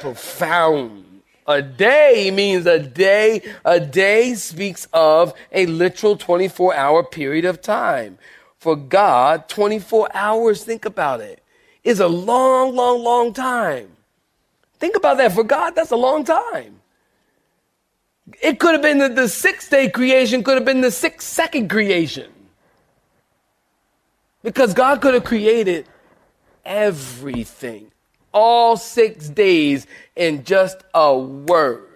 Profound. 0.00 1.04
A 1.46 1.62
day 1.62 2.30
means 2.30 2.66
a 2.66 2.78
day. 2.78 3.42
A 3.64 3.80
day 3.80 4.34
speaks 4.34 4.86
of 4.92 5.32
a 5.50 5.66
literal 5.66 6.16
24 6.16 6.74
hour 6.74 7.02
period 7.02 7.44
of 7.44 7.60
time. 7.60 8.18
For 8.58 8.76
God, 8.76 9.48
24 9.48 10.08
hours, 10.14 10.64
think 10.64 10.84
about 10.84 11.20
it, 11.20 11.42
is 11.84 12.00
a 12.00 12.08
long, 12.08 12.74
long, 12.74 13.02
long 13.02 13.32
time. 13.32 13.88
Think 14.78 14.96
about 14.96 15.16
that. 15.18 15.32
For 15.32 15.44
God, 15.44 15.74
that's 15.74 15.90
a 15.90 15.96
long 15.96 16.24
time. 16.24 16.80
It 18.42 18.58
could 18.60 18.72
have 18.72 18.82
been 18.82 18.98
the, 18.98 19.08
the 19.08 19.28
six 19.28 19.68
day 19.68 19.88
creation, 19.88 20.42
could 20.42 20.56
have 20.56 20.64
been 20.64 20.80
the 20.80 20.90
six 20.90 21.24
second 21.24 21.70
creation. 21.70 22.30
Because 24.48 24.72
God 24.72 25.02
could 25.02 25.12
have 25.12 25.24
created 25.24 25.86
everything, 26.64 27.90
all 28.32 28.78
six 28.78 29.28
days 29.28 29.86
in 30.16 30.42
just 30.42 30.78
a 30.94 31.14
word. 31.14 31.86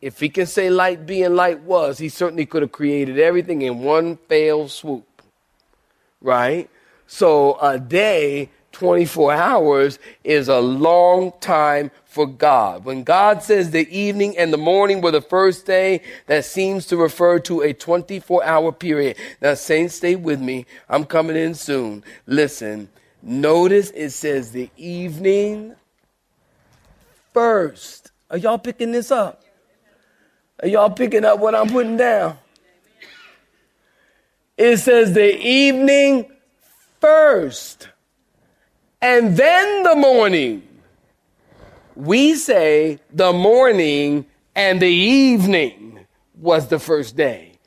If 0.00 0.20
he 0.20 0.30
can 0.30 0.46
say 0.46 0.70
light 0.70 1.04
be 1.04 1.22
and 1.22 1.36
light 1.36 1.60
was, 1.60 1.98
he 1.98 2.08
certainly 2.08 2.46
could 2.46 2.62
have 2.62 2.72
created 2.72 3.18
everything 3.18 3.60
in 3.60 3.80
one 3.80 4.16
fell 4.26 4.68
swoop. 4.68 5.20
Right? 6.22 6.70
So 7.06 7.58
a 7.60 7.78
day 7.78 8.48
24 8.74 9.32
hours 9.32 9.98
is 10.24 10.48
a 10.48 10.60
long 10.60 11.32
time 11.40 11.90
for 12.04 12.26
God. 12.26 12.84
When 12.84 13.02
God 13.02 13.42
says 13.42 13.70
the 13.70 13.88
evening 13.96 14.36
and 14.36 14.52
the 14.52 14.58
morning 14.58 15.00
were 15.00 15.10
the 15.10 15.22
first 15.22 15.64
day, 15.64 16.02
that 16.26 16.44
seems 16.44 16.86
to 16.86 16.96
refer 16.96 17.38
to 17.40 17.62
a 17.62 17.72
24 17.72 18.44
hour 18.44 18.72
period. 18.72 19.16
Now, 19.40 19.54
saints, 19.54 19.94
stay 19.94 20.16
with 20.16 20.40
me. 20.40 20.66
I'm 20.88 21.04
coming 21.04 21.36
in 21.36 21.54
soon. 21.54 22.04
Listen, 22.26 22.88
notice 23.22 23.90
it 23.90 24.10
says 24.10 24.50
the 24.50 24.70
evening 24.76 25.74
first. 27.32 28.10
Are 28.30 28.36
y'all 28.36 28.58
picking 28.58 28.92
this 28.92 29.10
up? 29.10 29.42
Are 30.62 30.68
y'all 30.68 30.90
picking 30.90 31.24
up 31.24 31.38
what 31.38 31.54
I'm 31.54 31.68
putting 31.68 31.96
down? 31.96 32.38
It 34.56 34.76
says 34.78 35.14
the 35.14 35.36
evening 35.36 36.30
first 37.00 37.88
and 39.04 39.36
then 39.36 39.82
the 39.82 39.94
morning. 39.94 40.66
We 41.94 42.36
say 42.36 43.00
the 43.12 43.34
morning 43.34 44.24
and 44.56 44.80
the 44.80 44.86
evening 44.86 46.06
was 46.40 46.68
the 46.68 46.78
first 46.78 47.14
day. 47.14 47.58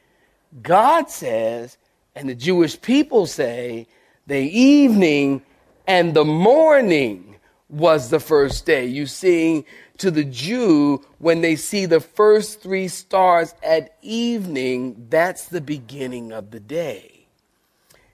God 0.64 1.12
says, 1.12 1.78
and 2.16 2.28
the 2.28 2.34
Jewish 2.34 2.82
people 2.82 3.28
say, 3.28 3.86
the 4.26 4.42
evening 4.42 5.44
and 5.86 6.16
the 6.16 6.26
morning 6.26 7.36
was 7.70 8.10
the 8.10 8.20
first 8.20 8.66
day. 8.66 8.88
You 8.88 9.06
see, 9.06 9.64
to 10.00 10.10
the 10.10 10.24
Jew, 10.24 11.06
when 11.20 11.42
they 11.42 11.56
see 11.56 11.86
the 11.86 12.00
first 12.00 12.64
three 12.64 12.88
stars 12.88 13.54
at 13.62 13.96
evening, 14.02 15.06
that's 15.10 15.46
the 15.46 15.62
beginning 15.62 16.32
of 16.32 16.50
the 16.50 16.60
day. 16.60 17.17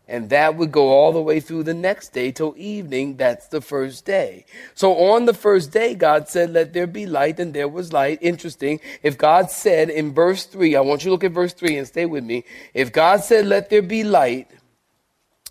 And 0.08 0.30
that 0.32 0.58
would 0.58 0.72
go 0.72 0.90
all 0.90 1.14
the 1.14 1.22
way 1.22 1.40
through 1.40 1.64
the 1.64 1.74
next 1.74 2.10
day 2.10 2.32
till 2.32 2.54
evening. 2.58 3.16
That's 3.16 3.48
the 3.48 3.62
first 3.62 4.06
day. 4.06 4.46
So 4.76 4.94
on 4.96 5.26
the 5.26 5.34
first 5.34 5.72
day, 5.72 5.96
God 5.96 6.28
said, 6.28 6.52
let 6.52 6.74
there 6.74 6.88
be 6.88 7.06
light 7.06 7.40
and 7.40 7.54
there 7.54 7.70
was 7.70 7.94
light. 7.94 8.20
Interesting. 8.22 8.82
If 9.02 9.18
God 9.18 9.50
said 9.50 9.90
in 9.90 10.14
verse 10.14 10.46
three, 10.46 10.76
I 10.76 10.82
want 10.82 11.04
you 11.04 11.10
to 11.10 11.12
look 11.12 11.24
at 11.24 11.32
verse 11.32 11.54
three 11.54 11.78
and 11.78 11.88
stay 11.88 12.06
with 12.06 12.26
me. 12.26 12.44
If 12.74 12.92
God 12.92 13.24
said, 13.24 13.46
let 13.46 13.70
there 13.70 13.82
be 13.82 14.04
light, 14.04 14.50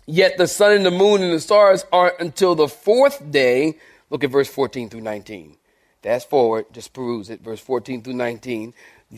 yet 0.05 0.37
the 0.37 0.47
sun 0.47 0.73
and 0.73 0.85
the 0.85 0.91
moon 0.91 1.23
and 1.23 1.33
the 1.33 1.39
stars 1.39 1.83
aren't 1.91 2.19
until 2.19 2.53
the 2.53 2.67
fourth 2.67 3.31
day. 3.31 3.79
Look 4.11 4.23
at 4.23 4.29
verse 4.29 4.49
14 4.49 4.89
through 4.89 5.01
19. 5.01 5.57
Fast 6.03 6.29
forward, 6.29 6.65
just 6.71 6.93
peruse 6.93 7.31
it. 7.31 7.41
Verse 7.41 7.59
14 7.59 8.03
through 8.03 8.13
19. 8.13 8.75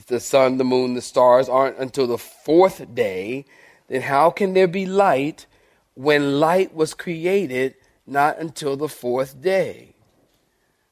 The 0.08 0.20
sun, 0.22 0.58
the 0.58 0.64
moon, 0.64 0.94
the 0.94 1.02
stars 1.02 1.50
aren't 1.50 1.78
until 1.78 2.08
the 2.08 2.18
fourth 2.18 2.96
day 2.96 3.46
then 3.88 4.02
how 4.02 4.30
can 4.30 4.54
there 4.54 4.68
be 4.68 4.86
light 4.86 5.46
when 5.94 6.40
light 6.40 6.74
was 6.74 6.94
created 6.94 7.76
not 8.08 8.40
until 8.40 8.76
the 8.76 8.90
fourth 8.90 9.42
day? 9.42 9.96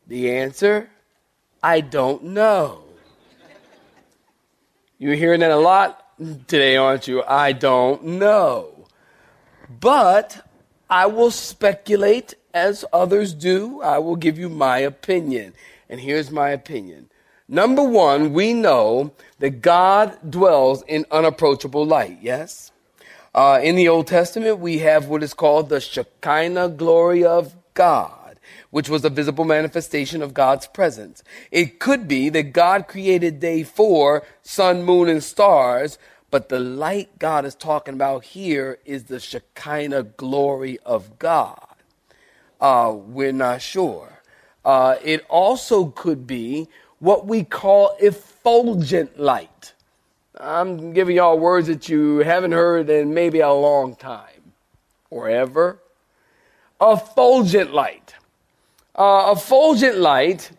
The 0.07 0.31
answer 0.31 0.89
I 1.63 1.79
don't 1.79 2.23
know. 2.25 2.83
You're 5.00 5.15
hearing 5.15 5.39
that 5.39 5.51
a 5.51 5.55
lot 5.55 6.05
today, 6.47 6.75
aren't 6.75 7.07
you? 7.07 7.23
I 7.23 7.53
don't 7.53 8.03
know. 8.03 8.85
But 9.79 10.45
I 10.89 11.05
will 11.05 11.31
speculate 11.31 12.35
as 12.53 12.83
others 12.91 13.33
do. 13.33 13.81
I 13.81 13.97
will 14.00 14.17
give 14.17 14.38
you 14.38 14.50
my 14.50 14.79
opinion. 14.79 15.53
And 15.89 16.01
here's 16.01 16.31
my 16.31 16.50
opinion. 16.50 17.09
Number 17.47 17.83
one, 17.83 18.33
we 18.33 18.53
know 18.53 19.13
that 19.39 19.62
God 19.62 20.17
dwells 20.29 20.83
in 20.88 21.05
unapproachable 21.12 21.85
light, 21.85 22.19
yes? 22.21 22.73
Uh, 23.36 23.60
in 23.63 23.75
the 23.75 23.90
Old 23.90 24.06
Testament, 24.06 24.60
we 24.60 24.80
have 24.80 25.08
what 25.08 25.24
is 25.24 25.34
called 25.34 25.70
the 25.70 25.82
Shekinah 25.82 26.70
glory 26.70 27.25
of 27.25 27.56
God, 27.74 28.40
which 28.70 28.90
was 28.90 29.04
a 29.04 29.10
visible 29.10 29.44
manifestation 29.44 30.22
of 30.22 30.36
God's 30.36 30.68
presence. 30.68 31.24
It 31.50 31.80
could 31.80 32.08
be 32.08 32.30
that 32.30 32.54
God 32.54 32.88
created 32.88 33.40
day 33.40 33.63
four, 33.63 34.24
sun, 34.44 34.84
moon, 34.84 35.10
and 35.10 35.24
stars, 35.24 35.98
but 36.30 36.50
the 36.50 36.60
light 36.60 37.18
God 37.18 37.44
is 37.44 37.56
talking 37.56 37.96
about 37.96 38.24
here 38.24 38.78
is 38.86 39.06
the 39.06 39.20
Shekinah 39.20 40.04
glory 40.04 40.78
of 40.86 41.18
God. 41.18 41.66
Uh, 42.62 42.94
we're 42.96 43.32
not 43.32 43.63
sure. 43.63 44.22
Uh, 44.63 44.96
it 45.04 45.25
also 45.28 45.88
could 45.88 46.28
be 46.28 46.68
what 47.00 47.25
we 47.25 47.44
call 47.44 47.96
effulgent 48.00 49.20
light. 49.20 49.74
I'm 50.40 50.94
giving 50.94 51.18
y'all 51.18 51.38
words 51.38 51.68
that 51.68 51.90
you 51.90 52.20
haven't 52.20 52.54
heard 52.54 52.90
in 52.90 53.13
maybe 53.13 53.40
a 53.40 53.52
long 53.52 53.96
time 53.96 54.54
or 55.10 55.30
ever. 55.30 55.80
Effulgent 56.82 57.74
light. 57.74 58.16
Uh, 58.96 59.34
effulgent 59.36 59.98
light 59.98 60.52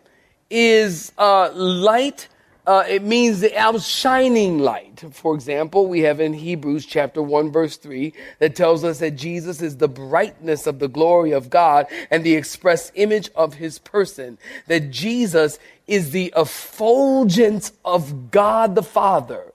is 0.49 1.11
uh, 1.17 1.51
light 1.53 2.27
uh, 2.67 2.83
it 2.89 3.03
means 3.03 3.41
the 3.41 3.55
outshining 3.55 4.57
light. 4.57 5.03
For 5.11 5.35
example, 5.35 5.87
we 5.87 6.01
have 6.01 6.19
in 6.19 6.33
Hebrews 6.33 6.85
chapter 6.85 7.21
1 7.21 7.51
verse 7.51 7.77
3 7.77 8.11
that 8.39 8.55
tells 8.55 8.83
us 8.83 8.99
that 8.99 9.11
Jesus 9.11 9.61
is 9.61 9.77
the 9.77 9.87
brightness 9.87 10.65
of 10.65 10.79
the 10.79 10.87
glory 10.87 11.31
of 11.31 11.51
God 11.51 11.85
and 12.09 12.23
the 12.23 12.33
express 12.33 12.91
image 12.95 13.29
of 13.35 13.55
his 13.55 13.77
person. 13.77 14.39
That 14.65 14.89
Jesus 14.89 15.59
is 15.85 16.09
the 16.09 16.33
effulgence 16.35 17.71
of 17.83 18.31
God 18.31 18.73
the 18.73 18.83
Father. 18.83 19.53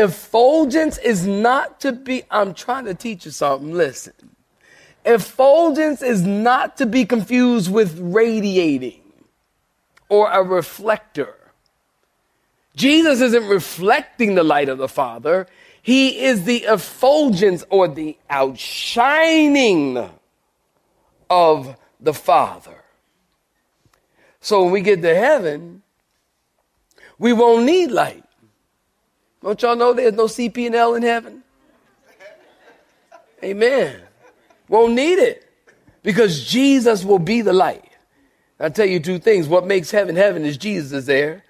Effulgence 0.00 0.96
is 0.96 1.26
not 1.26 1.80
to 1.80 1.92
be, 1.92 2.22
I'm 2.30 2.54
trying 2.54 2.86
to 2.86 2.94
teach 2.94 3.26
you 3.26 3.30
something, 3.30 3.72
listen. 3.72 4.14
Effulgence 5.04 6.00
is 6.00 6.22
not 6.22 6.78
to 6.78 6.86
be 6.86 7.04
confused 7.04 7.70
with 7.70 7.98
radiating 7.98 9.02
or 10.08 10.30
a 10.30 10.42
reflector. 10.42 11.34
Jesus 12.74 13.20
isn't 13.20 13.46
reflecting 13.46 14.36
the 14.36 14.42
light 14.42 14.70
of 14.70 14.78
the 14.78 14.88
Father. 14.88 15.46
He 15.82 16.24
is 16.24 16.44
the 16.44 16.64
effulgence 16.64 17.62
or 17.68 17.86
the 17.86 18.16
outshining 18.30 20.10
of 21.28 21.76
the 22.00 22.14
Father. 22.14 22.84
So 24.40 24.62
when 24.62 24.72
we 24.72 24.80
get 24.80 25.02
to 25.02 25.14
heaven, 25.14 25.82
we 27.18 27.34
won't 27.34 27.66
need 27.66 27.90
light. 27.90 28.24
Don't 29.42 29.60
y'all 29.62 29.76
know 29.76 29.92
there's 29.92 30.14
no 30.14 30.26
CP 30.26 30.66
and 30.66 30.74
L 30.74 30.94
in 30.94 31.02
heaven? 31.02 31.42
Amen. 33.42 34.00
Won't 34.68 34.94
need 34.94 35.18
it 35.18 35.48
because 36.02 36.44
Jesus 36.44 37.04
will 37.04 37.18
be 37.18 37.40
the 37.40 37.52
light. 37.52 37.84
I'll 38.58 38.70
tell 38.70 38.86
you 38.86 39.00
two 39.00 39.18
things. 39.18 39.48
What 39.48 39.66
makes 39.66 39.90
heaven 39.90 40.14
heaven 40.14 40.44
is 40.44 40.58
Jesus 40.58 40.92
is 40.92 41.06
there. 41.06 41.42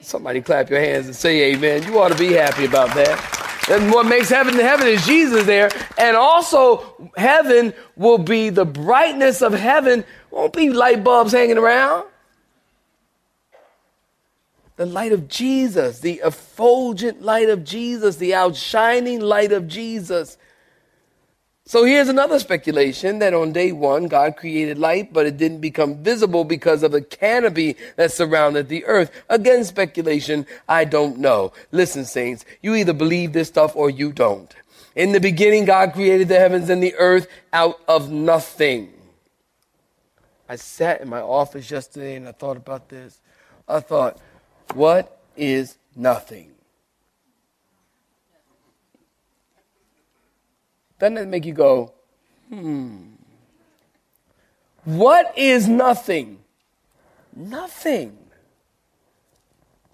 Somebody 0.00 0.40
clap 0.40 0.70
your 0.70 0.80
hands 0.80 1.06
and 1.06 1.14
say 1.14 1.52
amen. 1.52 1.82
You 1.84 1.98
ought 2.00 2.08
to 2.08 2.18
be 2.18 2.32
happy 2.32 2.64
about 2.64 2.94
that. 2.94 3.68
And 3.70 3.90
what 3.90 4.06
makes 4.06 4.28
heaven 4.28 4.54
heaven 4.54 4.86
is 4.86 5.04
Jesus 5.06 5.46
there. 5.46 5.70
And 5.98 6.16
also, 6.16 7.10
heaven 7.16 7.72
will 7.96 8.18
be 8.18 8.50
the 8.50 8.64
brightness 8.64 9.40
of 9.40 9.54
heaven, 9.54 10.04
won't 10.30 10.52
be 10.52 10.70
light 10.70 11.02
bulbs 11.04 11.32
hanging 11.32 11.56
around. 11.56 12.04
The 14.76 14.86
light 14.86 15.12
of 15.12 15.28
Jesus, 15.28 16.00
the 16.00 16.20
effulgent 16.24 17.22
light 17.22 17.48
of 17.48 17.64
Jesus, 17.64 18.16
the 18.16 18.34
outshining 18.34 19.20
light 19.20 19.52
of 19.52 19.68
Jesus 19.68 20.36
so 21.66 21.84
here's 21.84 22.10
another 22.10 22.38
speculation 22.38 23.20
that 23.20 23.32
on 23.32 23.52
day 23.52 23.72
one, 23.72 24.06
God 24.06 24.36
created 24.36 24.78
light, 24.78 25.14
but 25.14 25.24
it 25.24 25.38
didn't 25.38 25.62
become 25.62 25.96
visible 26.04 26.44
because 26.44 26.82
of 26.82 26.92
the 26.92 27.00
canopy 27.00 27.76
that 27.96 28.12
surrounded 28.12 28.68
the 28.68 28.84
earth. 28.84 29.10
Again, 29.30 29.64
speculation, 29.64 30.46
I 30.68 30.84
don't 30.84 31.16
know. 31.16 31.54
Listen, 31.72 32.04
saints, 32.04 32.44
you 32.60 32.74
either 32.74 32.92
believe 32.92 33.32
this 33.32 33.48
stuff 33.48 33.74
or 33.74 33.88
you 33.88 34.12
don't. 34.12 34.54
In 34.94 35.12
the 35.12 35.20
beginning, 35.20 35.64
God 35.64 35.94
created 35.94 36.28
the 36.28 36.38
heavens 36.38 36.68
and 36.68 36.82
the 36.82 36.94
earth 36.96 37.28
out 37.50 37.80
of 37.88 38.10
nothing. 38.10 38.92
I 40.46 40.56
sat 40.56 41.00
in 41.00 41.08
my 41.08 41.22
office 41.22 41.70
yesterday 41.70 42.16
and 42.16 42.28
I 42.28 42.32
thought 42.32 42.58
about 42.58 42.90
this. 42.90 43.22
I 43.66 43.80
thought, 43.80 44.20
what 44.72 45.20
is 45.36 45.76
nothing? 45.94 46.52
Doesn't 50.98 51.18
it 51.18 51.28
make 51.28 51.44
you 51.44 51.52
go, 51.52 51.92
hmm? 52.48 53.10
What 54.84 55.36
is 55.36 55.68
nothing? 55.68 56.38
Nothing. 57.34 58.16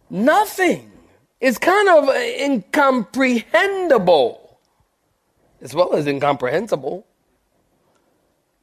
Nothing. 0.09 0.93
It's 1.41 1.59
kind 1.59 1.89
of 1.89 2.09
incomprehensible 2.15 4.41
as 5.61 5.75
well 5.75 5.95
as 5.95 6.07
incomprehensible. 6.07 7.07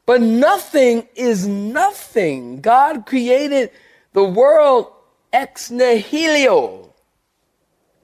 But 0.06 0.22
nothing 0.22 1.08
is 1.16 1.48
nothing. 1.48 2.62
God 2.62 3.06
created 3.06 3.72
the 4.14 4.24
world 4.24 4.88
ex 5.32 5.70
nihilo 5.70 6.94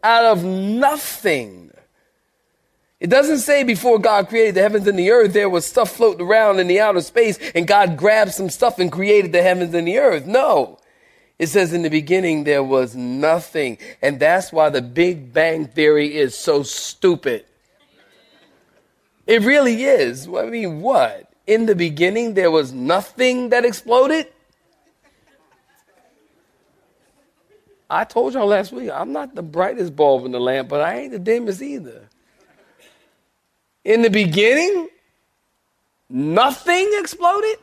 out 0.03 0.25
of 0.25 0.43
nothing. 0.43 1.71
It 2.99 3.09
doesn't 3.09 3.39
say 3.39 3.63
before 3.63 3.99
God 3.99 4.29
created 4.29 4.55
the 4.55 4.61
heavens 4.61 4.87
and 4.87 4.97
the 4.97 5.11
earth, 5.11 5.33
there 5.33 5.49
was 5.49 5.65
stuff 5.65 5.91
floating 5.91 6.25
around 6.25 6.59
in 6.59 6.67
the 6.67 6.79
outer 6.79 7.01
space 7.01 7.37
and 7.53 7.67
God 7.67 7.97
grabbed 7.97 8.31
some 8.31 8.49
stuff 8.49 8.79
and 8.79 8.91
created 8.91 9.33
the 9.33 9.43
heavens 9.43 9.73
and 9.73 9.87
the 9.87 9.99
earth. 9.99 10.25
No. 10.25 10.79
It 11.37 11.47
says 11.47 11.73
in 11.73 11.81
the 11.81 11.89
beginning 11.89 12.45
there 12.45 12.63
was 12.63 12.95
nothing. 12.95 13.77
And 14.01 14.19
that's 14.19 14.53
why 14.53 14.69
the 14.69 14.81
Big 14.81 15.33
Bang 15.33 15.65
Theory 15.65 16.15
is 16.15 16.37
so 16.37 16.63
stupid. 16.63 17.43
It 19.27 19.41
really 19.41 19.83
is. 19.83 20.27
I 20.27 20.45
mean, 20.45 20.81
what? 20.81 21.29
In 21.45 21.65
the 21.65 21.75
beginning 21.75 22.35
there 22.35 22.51
was 22.51 22.71
nothing 22.71 23.49
that 23.49 23.65
exploded? 23.65 24.27
I 27.93 28.05
told 28.05 28.33
y'all 28.33 28.47
last 28.47 28.71
week, 28.71 28.89
I'm 28.91 29.13
not 29.13 29.35
the 29.35 29.43
brightest 29.43 29.95
bulb 29.95 30.25
in 30.25 30.31
the 30.31 30.39
lamp, 30.39 30.67
but 30.67 30.81
I 30.81 31.01
ain't 31.01 31.11
the 31.11 31.19
dimmest 31.19 31.61
either. 31.61 32.09
In 33.83 34.01
the 34.01 34.09
beginning, 34.09 34.87
nothing 36.09 36.89
exploded? 36.93 37.57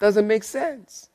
Doesn't 0.00 0.26
make 0.26 0.42
sense. 0.42 1.10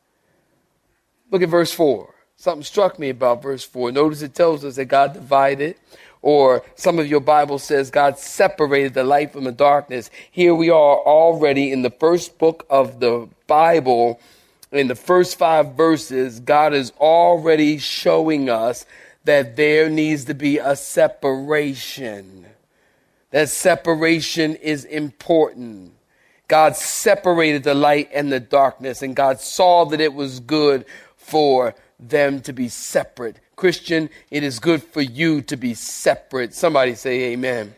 Look 1.30 1.42
at 1.42 1.50
verse 1.50 1.74
4. 1.74 2.16
Something 2.38 2.64
struck 2.64 2.98
me 3.00 3.10
about 3.10 3.44
verse 3.44 3.66
4. 3.66 3.92
Notice 3.92 4.22
it 4.22 4.34
tells 4.34 4.64
us 4.64 4.78
that 4.78 4.86
God 4.86 5.12
divided, 5.14 5.76
or 6.22 6.64
some 6.76 7.00
of 7.00 7.08
your 7.08 7.20
Bible 7.20 7.60
says 7.60 7.92
God 7.92 8.18
separated 8.18 8.94
the 8.94 9.04
light 9.04 9.34
from 9.34 9.44
the 9.44 9.52
darkness. 9.52 10.10
Here 10.32 10.56
we 10.56 10.70
are 10.70 10.98
already 10.98 11.70
in 11.74 11.82
the 11.82 11.90
first 11.90 12.38
book 12.38 12.66
of 12.70 13.02
the 13.02 13.28
Bible. 13.46 14.22
In 14.72 14.88
the 14.88 14.96
first 14.96 15.38
five 15.38 15.74
verses, 15.76 16.40
God 16.40 16.74
is 16.74 16.92
already 17.00 17.78
showing 17.78 18.50
us 18.50 18.86
that 19.24 19.56
there 19.56 19.90
needs 19.90 20.26
to 20.26 20.34
be 20.34 20.58
a 20.58 20.76
separation 20.76 22.46
that 23.36 23.50
separation 23.50 24.56
is 24.56 24.86
important. 24.86 25.92
God 26.48 26.78
separated 26.78 27.66
the 27.66 27.74
light 27.74 28.10
and 28.14 28.32
the 28.32 28.40
darkness, 28.40 29.02
and 29.02 29.14
God 29.14 29.42
saw 29.42 29.84
that 29.88 30.00
it 30.00 30.14
was 30.14 30.40
good 30.40 30.86
for 31.18 31.76
them 32.00 32.40
to 32.44 32.54
be 32.54 32.70
separate. 32.70 33.42
Christian, 33.58 34.10
it 34.32 34.44
is 34.44 34.60
good 34.60 34.82
for 34.82 35.02
you 35.02 35.42
to 35.42 35.58
be 35.58 35.74
separate. 35.74 36.54
Somebody 36.54 36.96
say 36.96 37.34
amen. 37.34 37.76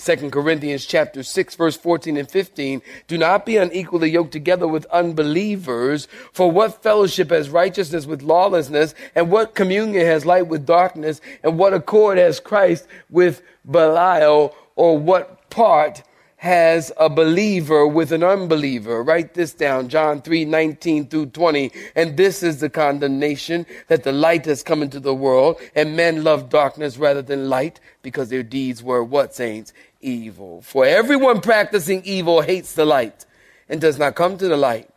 Second 0.00 0.32
Corinthians 0.32 0.86
chapter 0.86 1.22
6 1.22 1.54
verse 1.54 1.76
14 1.76 2.16
and 2.16 2.30
15. 2.30 2.82
Do 3.06 3.18
not 3.18 3.46
be 3.46 3.56
unequally 3.56 4.10
yoked 4.10 4.32
together 4.32 4.66
with 4.66 4.86
unbelievers. 4.86 6.08
For 6.32 6.50
what 6.50 6.82
fellowship 6.82 7.30
has 7.30 7.50
righteousness 7.50 8.06
with 8.06 8.22
lawlessness? 8.22 8.94
And 9.14 9.30
what 9.30 9.54
communion 9.54 10.06
has 10.06 10.24
light 10.24 10.46
with 10.46 10.66
darkness? 10.66 11.20
And 11.42 11.58
what 11.58 11.74
accord 11.74 12.18
has 12.18 12.40
Christ 12.40 12.86
with 13.10 13.42
Belial? 13.70 14.54
or 14.80 14.96
what 14.96 15.50
part 15.50 16.02
has 16.36 16.90
a 16.96 17.10
believer 17.10 17.86
with 17.86 18.12
an 18.12 18.24
unbeliever. 18.24 19.02
Write 19.02 19.34
this 19.34 19.52
down, 19.52 19.90
John 19.90 20.22
3, 20.22 20.46
19 20.46 21.06
through 21.08 21.26
20. 21.26 21.70
And 21.94 22.16
this 22.16 22.42
is 22.42 22.60
the 22.60 22.70
condemnation 22.70 23.66
that 23.88 24.04
the 24.04 24.12
light 24.12 24.46
has 24.46 24.62
come 24.62 24.82
into 24.82 24.98
the 24.98 25.14
world 25.14 25.60
and 25.74 25.98
men 25.98 26.24
love 26.24 26.48
darkness 26.48 26.96
rather 26.96 27.20
than 27.20 27.50
light 27.50 27.78
because 28.00 28.30
their 28.30 28.42
deeds 28.42 28.82
were 28.82 29.04
what, 29.04 29.34
saints? 29.34 29.74
Evil. 30.00 30.62
For 30.62 30.86
everyone 30.86 31.40
practicing 31.40 32.02
evil 32.04 32.40
hates 32.40 32.72
the 32.72 32.84
light 32.84 33.26
and 33.68 33.80
does 33.80 33.98
not 33.98 34.14
come 34.14 34.38
to 34.38 34.48
the 34.48 34.56
light 34.56 34.88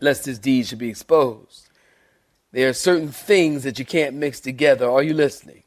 lest 0.00 0.26
his 0.26 0.38
deeds 0.38 0.68
should 0.68 0.78
be 0.78 0.88
exposed. 0.88 1.68
There 2.52 2.68
are 2.68 2.74
certain 2.74 3.08
things 3.08 3.62
that 3.64 3.78
you 3.78 3.84
can't 3.84 4.14
mix 4.14 4.40
together. 4.40 4.90
Are 4.90 5.02
you 5.02 5.14
listening? 5.14 5.62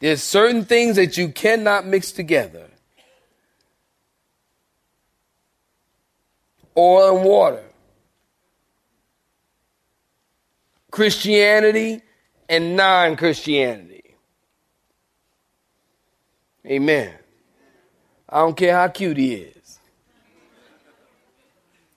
There's 0.00 0.22
certain 0.22 0.64
things 0.64 0.96
that 0.96 1.16
you 1.16 1.28
cannot 1.28 1.86
mix 1.86 2.12
together. 2.12 2.68
oil 6.76 7.16
and 7.16 7.24
water. 7.24 7.64
Christianity 10.90 12.02
and 12.48 12.76
non 12.76 13.16
Christianity. 13.16 14.14
Amen. 16.66 17.12
I 18.32 18.38
don't 18.38 18.56
care 18.56 18.74
how 18.74 18.88
cute 18.88 19.18
he 19.18 19.34
is. 19.34 19.78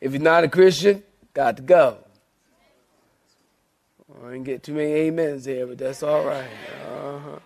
If 0.02 0.12
he's 0.12 0.21
not 0.21 0.43
a 0.43 0.50
Christian, 0.50 1.02
got 1.34 1.56
to 1.56 1.63
go. 1.63 1.98
I 4.21 4.32
didn't 4.32 4.43
get 4.43 4.62
too 4.62 4.74
many 4.74 5.08
amens 5.08 5.45
there, 5.45 5.65
but 5.65 5.78
that's 5.78 6.04
all 6.04 6.26
right. 6.26 6.50
Uh-huh. 6.91 7.39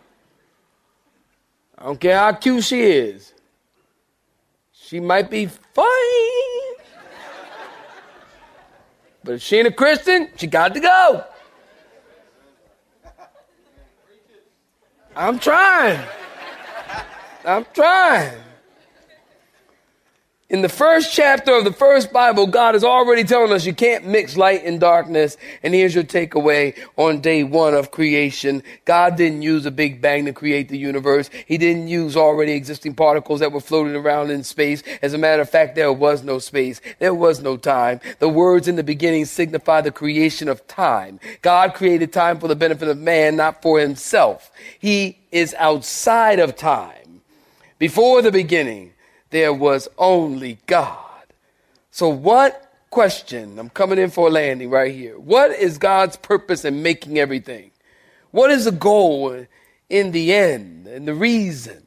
I 1.78 1.84
don't 1.84 2.00
care 2.00 2.18
how 2.18 2.32
cute 2.34 2.64
she 2.64 2.82
is. 2.82 3.32
She 4.72 5.00
might 5.00 5.30
be 5.30 5.46
fine. 5.46 5.86
But 9.24 9.36
if 9.36 9.44
she 9.44 9.58
ain't 9.58 9.68
a 9.68 9.72
Christian, 9.72 10.30
she 10.36 10.48
got 10.48 10.74
to 10.74 10.80
go. 10.80 11.24
I'm 15.16 15.38
trying. 15.38 16.04
I'm 17.46 17.66
trying. 17.74 18.49
In 20.50 20.64
the 20.64 20.70
first 20.70 21.14
chapter 21.14 21.54
of 21.54 21.64
the 21.64 21.72
first 21.72 22.12
Bible, 22.12 22.48
God 22.48 22.74
is 22.74 22.84
already 22.84 23.24
telling 23.24 23.52
us 23.52 23.68
you 23.68 23.74
can't 23.76 24.08
mix 24.08 24.36
light 24.36 24.66
and 24.66 24.80
darkness. 24.80 25.38
And 25.62 25.76
here's 25.76 25.94
your 25.94 26.04
takeaway 26.04 26.76
on 26.98 27.22
day 27.22 27.44
one 27.44 27.76
of 27.76 27.92
creation. 27.92 28.64
God 28.84 29.16
didn't 29.16 29.44
use 29.44 29.68
a 29.68 29.72
big 29.72 30.02
bang 30.02 30.26
to 30.26 30.34
create 30.34 30.70
the 30.70 30.78
universe. 30.80 31.30
He 31.46 31.60
didn't 31.60 31.88
use 31.88 32.18
already 32.18 32.54
existing 32.54 32.96
particles 32.96 33.42
that 33.42 33.52
were 33.52 33.62
floating 33.62 33.96
around 33.96 34.32
in 34.32 34.44
space. 34.44 34.82
As 35.04 35.14
a 35.14 35.20
matter 35.20 35.44
of 35.44 35.52
fact, 35.52 35.76
there 35.76 35.94
was 35.94 36.24
no 36.24 36.40
space. 36.40 36.82
There 36.98 37.14
was 37.14 37.42
no 37.42 37.56
time. 37.56 38.02
The 38.18 38.28
words 38.28 38.68
in 38.68 38.76
the 38.76 38.84
beginning 38.84 39.26
signify 39.26 39.82
the 39.82 39.92
creation 39.92 40.50
of 40.50 40.66
time. 40.66 41.20
God 41.44 41.76
created 41.76 42.12
time 42.12 42.40
for 42.40 42.48
the 42.48 42.56
benefit 42.56 42.88
of 42.88 42.98
man, 42.98 43.36
not 43.36 43.62
for 43.62 43.80
himself. 43.80 44.52
He 44.80 45.20
is 45.32 45.54
outside 45.60 46.40
of 46.40 46.56
time. 46.56 47.22
Before 47.78 48.24
the 48.24 48.32
beginning, 48.32 48.94
there 49.30 49.54
was 49.54 49.88
only 49.98 50.60
God. 50.66 50.98
So, 51.92 52.10
what 52.10 52.72
question? 52.90 53.60
I'm 53.60 53.70
coming 53.70 54.00
in 54.00 54.10
for 54.10 54.28
a 54.28 54.32
landing 54.32 54.70
right 54.70 54.94
here. 54.94 55.20
What 55.20 55.52
is 55.52 55.78
God's 55.78 56.16
purpose 56.18 56.66
in 56.66 56.82
making 56.82 57.20
everything? 57.20 57.72
What 58.32 58.52
is 58.52 58.66
the 58.66 58.72
goal 58.72 59.46
in 59.90 60.12
the 60.12 60.34
end 60.34 60.88
and 60.88 61.08
the 61.08 61.14
reason? 61.14 61.84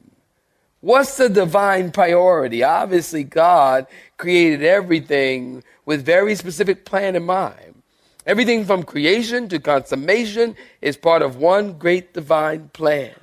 What's 0.80 1.16
the 1.16 1.28
divine 1.28 1.92
priority? 1.92 2.64
Obviously, 2.64 3.22
God 3.22 3.86
created 4.16 4.64
everything 4.64 5.62
with 5.84 6.04
very 6.04 6.34
specific 6.34 6.84
plan 6.84 7.14
in 7.14 7.24
mind. 7.24 7.82
Everything 8.26 8.64
from 8.64 8.82
creation 8.82 9.48
to 9.48 9.58
consummation 9.58 10.56
is 10.80 10.96
part 10.96 11.22
of 11.22 11.36
one 11.36 11.74
great 11.74 12.14
divine 12.14 12.68
plan. 12.72 13.14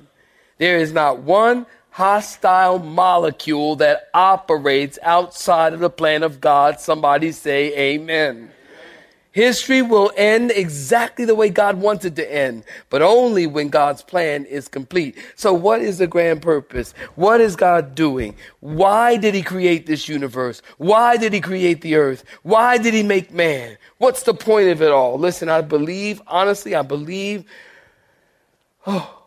There 0.58 0.78
is 0.78 0.92
not 0.92 1.20
one 1.20 1.66
hostile 1.90 2.78
molecule 2.78 3.76
that 3.76 4.08
operates 4.14 4.98
outside 5.02 5.72
of 5.72 5.80
the 5.80 5.90
plan 5.90 6.22
of 6.22 6.40
God. 6.40 6.80
Somebody 6.80 7.32
say 7.32 7.76
amen. 7.76 8.50
History 9.32 9.80
will 9.80 10.10
end 10.16 10.50
exactly 10.50 11.24
the 11.24 11.36
way 11.36 11.50
God 11.50 11.80
wants 11.80 12.04
it 12.04 12.16
to 12.16 12.34
end, 12.34 12.64
but 12.88 13.00
only 13.00 13.46
when 13.46 13.68
God's 13.68 14.02
plan 14.02 14.44
is 14.44 14.66
complete. 14.66 15.16
So 15.36 15.52
what 15.54 15.80
is 15.80 15.98
the 15.98 16.08
grand 16.08 16.42
purpose? 16.42 16.94
What 17.14 17.40
is 17.40 17.54
God 17.54 17.94
doing? 17.94 18.34
Why 18.58 19.16
did 19.16 19.36
he 19.36 19.42
create 19.42 19.86
this 19.86 20.08
universe? 20.08 20.62
Why 20.78 21.16
did 21.16 21.32
he 21.32 21.40
create 21.40 21.80
the 21.80 21.94
earth? 21.94 22.24
Why 22.42 22.76
did 22.76 22.92
he 22.92 23.04
make 23.04 23.32
man? 23.32 23.78
What's 23.98 24.24
the 24.24 24.34
point 24.34 24.68
of 24.68 24.82
it 24.82 24.90
all? 24.90 25.16
Listen, 25.16 25.48
I 25.48 25.60
believe, 25.60 26.20
honestly, 26.26 26.74
I 26.74 26.82
believe, 26.82 27.44
oh, 28.84 29.22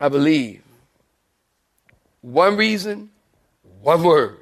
I 0.00 0.08
believe 0.08 0.60
one 2.32 2.56
reason, 2.56 3.10
one 3.80 4.02
word 4.02 4.38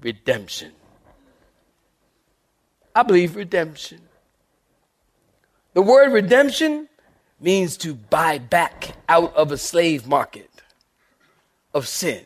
redemption. 0.00 0.72
I 2.94 3.02
believe 3.02 3.34
redemption. 3.34 4.00
The 5.72 5.82
word 5.82 6.12
redemption 6.12 6.88
means 7.40 7.76
to 7.78 7.94
buy 7.94 8.38
back 8.38 8.96
out 9.08 9.34
of 9.34 9.50
a 9.50 9.58
slave 9.58 10.06
market 10.06 10.50
of 11.72 11.88
sin. 11.88 12.24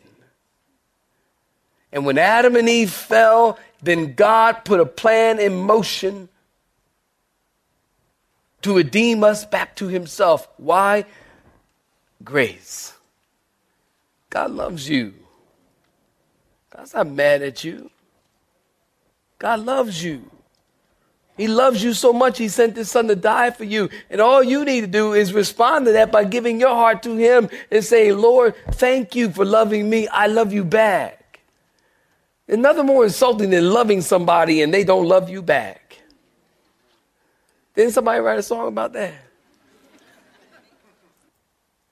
And 1.91 2.05
when 2.05 2.19
Adam 2.19 2.55
and 2.55 2.69
Eve 2.69 2.91
fell, 2.91 3.57
then 3.81 4.13
God 4.13 4.65
put 4.65 4.79
a 4.79 4.85
plan 4.85 5.39
in 5.39 5.55
motion 5.63 6.29
to 8.61 8.75
redeem 8.75 9.23
us 9.23 9.45
back 9.45 9.75
to 9.77 9.87
himself. 9.87 10.47
Why? 10.57 11.05
Grace. 12.23 12.93
God 14.39 14.51
loves 14.51 14.87
you. 14.87 15.13
God's 16.73 16.93
not 16.93 17.07
mad 17.07 17.41
at 17.41 17.61
you. 17.65 17.91
God 19.37 19.59
loves 19.59 20.01
you. 20.01 20.31
He 21.35 21.49
loves 21.49 21.83
you 21.83 21.93
so 21.93 22.13
much, 22.13 22.37
He 22.37 22.47
sent 22.47 22.77
His 22.77 22.89
Son 22.89 23.09
to 23.09 23.17
die 23.17 23.51
for 23.51 23.65
you. 23.65 23.89
And 24.09 24.21
all 24.21 24.41
you 24.41 24.63
need 24.63 24.79
to 24.81 24.87
do 24.87 25.11
is 25.11 25.33
respond 25.33 25.87
to 25.87 25.91
that 25.91 26.09
by 26.09 26.23
giving 26.23 26.57
your 26.57 26.73
heart 26.73 27.03
to 27.03 27.17
Him 27.17 27.49
and 27.69 27.83
saying, 27.83 28.17
Lord, 28.17 28.55
thank 28.71 29.13
you 29.13 29.29
for 29.29 29.43
loving 29.43 29.89
me. 29.89 30.07
I 30.07 30.27
love 30.27 30.53
you 30.53 30.63
back. 30.63 31.41
There's 32.47 32.59
nothing 32.59 32.85
more 32.85 33.03
insulting 33.03 33.49
than 33.49 33.69
loving 33.69 33.99
somebody 33.99 34.61
and 34.61 34.73
they 34.73 34.85
don't 34.85 35.05
love 35.05 35.29
you 35.29 35.41
back. 35.41 35.97
Didn't 37.75 37.91
somebody 37.91 38.21
write 38.21 38.39
a 38.39 38.43
song 38.43 38.69
about 38.69 38.93
that? 38.93 39.15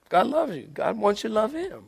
God 0.08 0.28
loves 0.28 0.56
you. 0.56 0.62
God 0.72 0.96
wants 0.96 1.22
you 1.22 1.28
to 1.28 1.34
love 1.34 1.52
Him. 1.52 1.84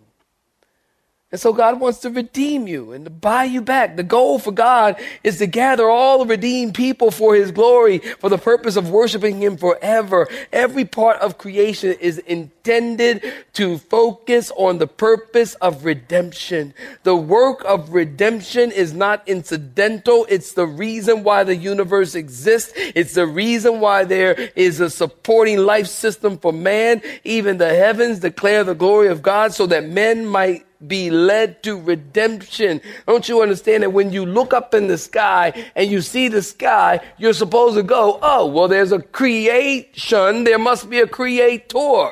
And 1.32 1.40
so 1.40 1.52
God 1.52 1.78
wants 1.78 2.00
to 2.00 2.10
redeem 2.10 2.66
you 2.66 2.90
and 2.90 3.04
to 3.04 3.10
buy 3.10 3.44
you 3.44 3.62
back. 3.62 3.94
The 3.94 4.02
goal 4.02 4.40
for 4.40 4.50
God 4.50 5.00
is 5.22 5.38
to 5.38 5.46
gather 5.46 5.88
all 5.88 6.18
the 6.18 6.26
redeemed 6.26 6.74
people 6.74 7.12
for 7.12 7.36
his 7.36 7.52
glory, 7.52 7.98
for 7.98 8.28
the 8.28 8.36
purpose 8.36 8.74
of 8.74 8.90
worshiping 8.90 9.40
him 9.40 9.56
forever. 9.56 10.26
Every 10.52 10.84
part 10.84 11.20
of 11.20 11.38
creation 11.38 11.92
is 12.00 12.18
intended 12.18 13.22
to 13.52 13.78
focus 13.78 14.50
on 14.56 14.78
the 14.78 14.88
purpose 14.88 15.54
of 15.54 15.84
redemption. 15.84 16.74
The 17.04 17.14
work 17.14 17.62
of 17.64 17.90
redemption 17.90 18.72
is 18.72 18.92
not 18.92 19.22
incidental. 19.28 20.26
It's 20.28 20.54
the 20.54 20.66
reason 20.66 21.22
why 21.22 21.44
the 21.44 21.54
universe 21.54 22.16
exists. 22.16 22.72
It's 22.76 23.14
the 23.14 23.26
reason 23.26 23.78
why 23.78 24.02
there 24.02 24.32
is 24.56 24.80
a 24.80 24.90
supporting 24.90 25.58
life 25.58 25.86
system 25.86 26.38
for 26.38 26.52
man. 26.52 27.02
Even 27.22 27.58
the 27.58 27.72
heavens 27.72 28.18
declare 28.18 28.64
the 28.64 28.74
glory 28.74 29.06
of 29.06 29.22
God 29.22 29.54
so 29.54 29.66
that 29.66 29.88
men 29.88 30.26
might 30.26 30.66
be 30.86 31.10
led 31.10 31.62
to 31.62 31.78
redemption. 31.78 32.80
Don't 33.06 33.28
you 33.28 33.42
understand 33.42 33.82
that 33.82 33.92
when 33.92 34.12
you 34.12 34.24
look 34.24 34.54
up 34.54 34.74
in 34.74 34.86
the 34.86 34.98
sky 34.98 35.66
and 35.74 35.90
you 35.90 36.00
see 36.00 36.28
the 36.28 36.42
sky, 36.42 37.00
you're 37.18 37.34
supposed 37.34 37.76
to 37.76 37.82
go, 37.82 38.18
oh, 38.22 38.46
well, 38.46 38.68
there's 38.68 38.92
a 38.92 39.00
creation. 39.00 40.44
There 40.44 40.58
must 40.58 40.88
be 40.88 41.00
a 41.00 41.06
creator. 41.06 42.10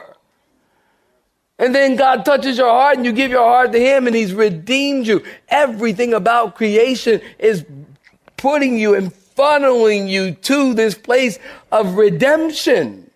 And 1.59 1.75
then 1.75 1.97
God 1.97 2.25
touches 2.25 2.59
your 2.59 2.71
heart 2.71 2.97
and 2.97 3.07
you 3.07 3.13
give 3.13 3.31
your 3.31 3.45
heart 3.45 3.73
to 3.73 3.81
Him 3.81 4.07
and 4.07 4.15
He's 4.15 4.33
redeemed 4.33 5.07
you. 5.07 5.25
Everything 5.49 6.15
about 6.15 6.55
creation 6.55 7.21
is 7.39 7.65
putting 8.37 8.79
you 8.79 8.95
and 8.95 9.13
funneling 9.13 10.09
you 10.09 10.35
to 10.35 10.75
this 10.75 10.95
place 10.95 11.39
of 11.73 11.95
redemption. 11.95 13.11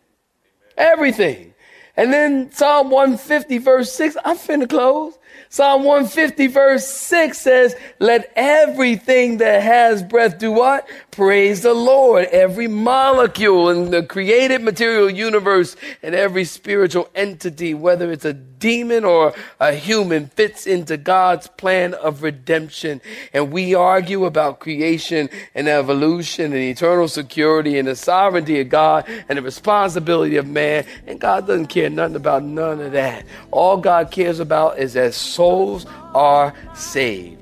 Everything. 0.76 1.54
And 1.96 2.12
then 2.12 2.50
Psalm 2.52 2.90
150 2.90 3.58
verse 3.58 3.92
6, 3.92 4.16
I'm 4.24 4.36
finna 4.36 4.68
close. 4.68 5.18
Psalm 5.52 5.84
150 5.84 6.46
verse 6.46 6.86
6 6.86 7.36
says, 7.38 7.76
let 7.98 8.32
everything 8.36 9.36
that 9.36 9.62
has 9.62 10.02
breath 10.02 10.38
do 10.38 10.50
what? 10.50 10.88
Praise 11.12 11.60
the 11.60 11.74
Lord. 11.74 12.24
Every 12.28 12.68
molecule 12.68 13.68
in 13.68 13.90
the 13.90 14.02
created 14.02 14.62
material 14.62 15.10
universe 15.10 15.76
and 16.02 16.14
every 16.14 16.46
spiritual 16.46 17.10
entity, 17.14 17.74
whether 17.74 18.10
it's 18.10 18.24
a 18.24 18.32
demon 18.32 19.04
or 19.04 19.34
a 19.60 19.74
human 19.74 20.28
fits 20.28 20.66
into 20.66 20.96
God's 20.96 21.48
plan 21.48 21.92
of 21.92 22.22
redemption. 22.22 23.02
And 23.34 23.52
we 23.52 23.74
argue 23.74 24.24
about 24.24 24.60
creation 24.60 25.28
and 25.54 25.68
evolution 25.68 26.46
and 26.46 26.62
eternal 26.62 27.08
security 27.08 27.78
and 27.78 27.88
the 27.88 27.96
sovereignty 27.96 28.58
of 28.62 28.70
God 28.70 29.04
and 29.28 29.36
the 29.36 29.42
responsibility 29.42 30.38
of 30.38 30.46
man. 30.46 30.86
And 31.06 31.20
God 31.20 31.46
doesn't 31.46 31.66
care 31.66 31.90
nothing 31.90 32.16
about 32.16 32.42
none 32.42 32.80
of 32.80 32.92
that. 32.92 33.26
All 33.50 33.76
God 33.76 34.10
cares 34.10 34.40
about 34.40 34.78
is 34.78 34.94
that 34.94 35.12
souls 35.12 35.84
are 36.14 36.54
saved. 36.74 37.41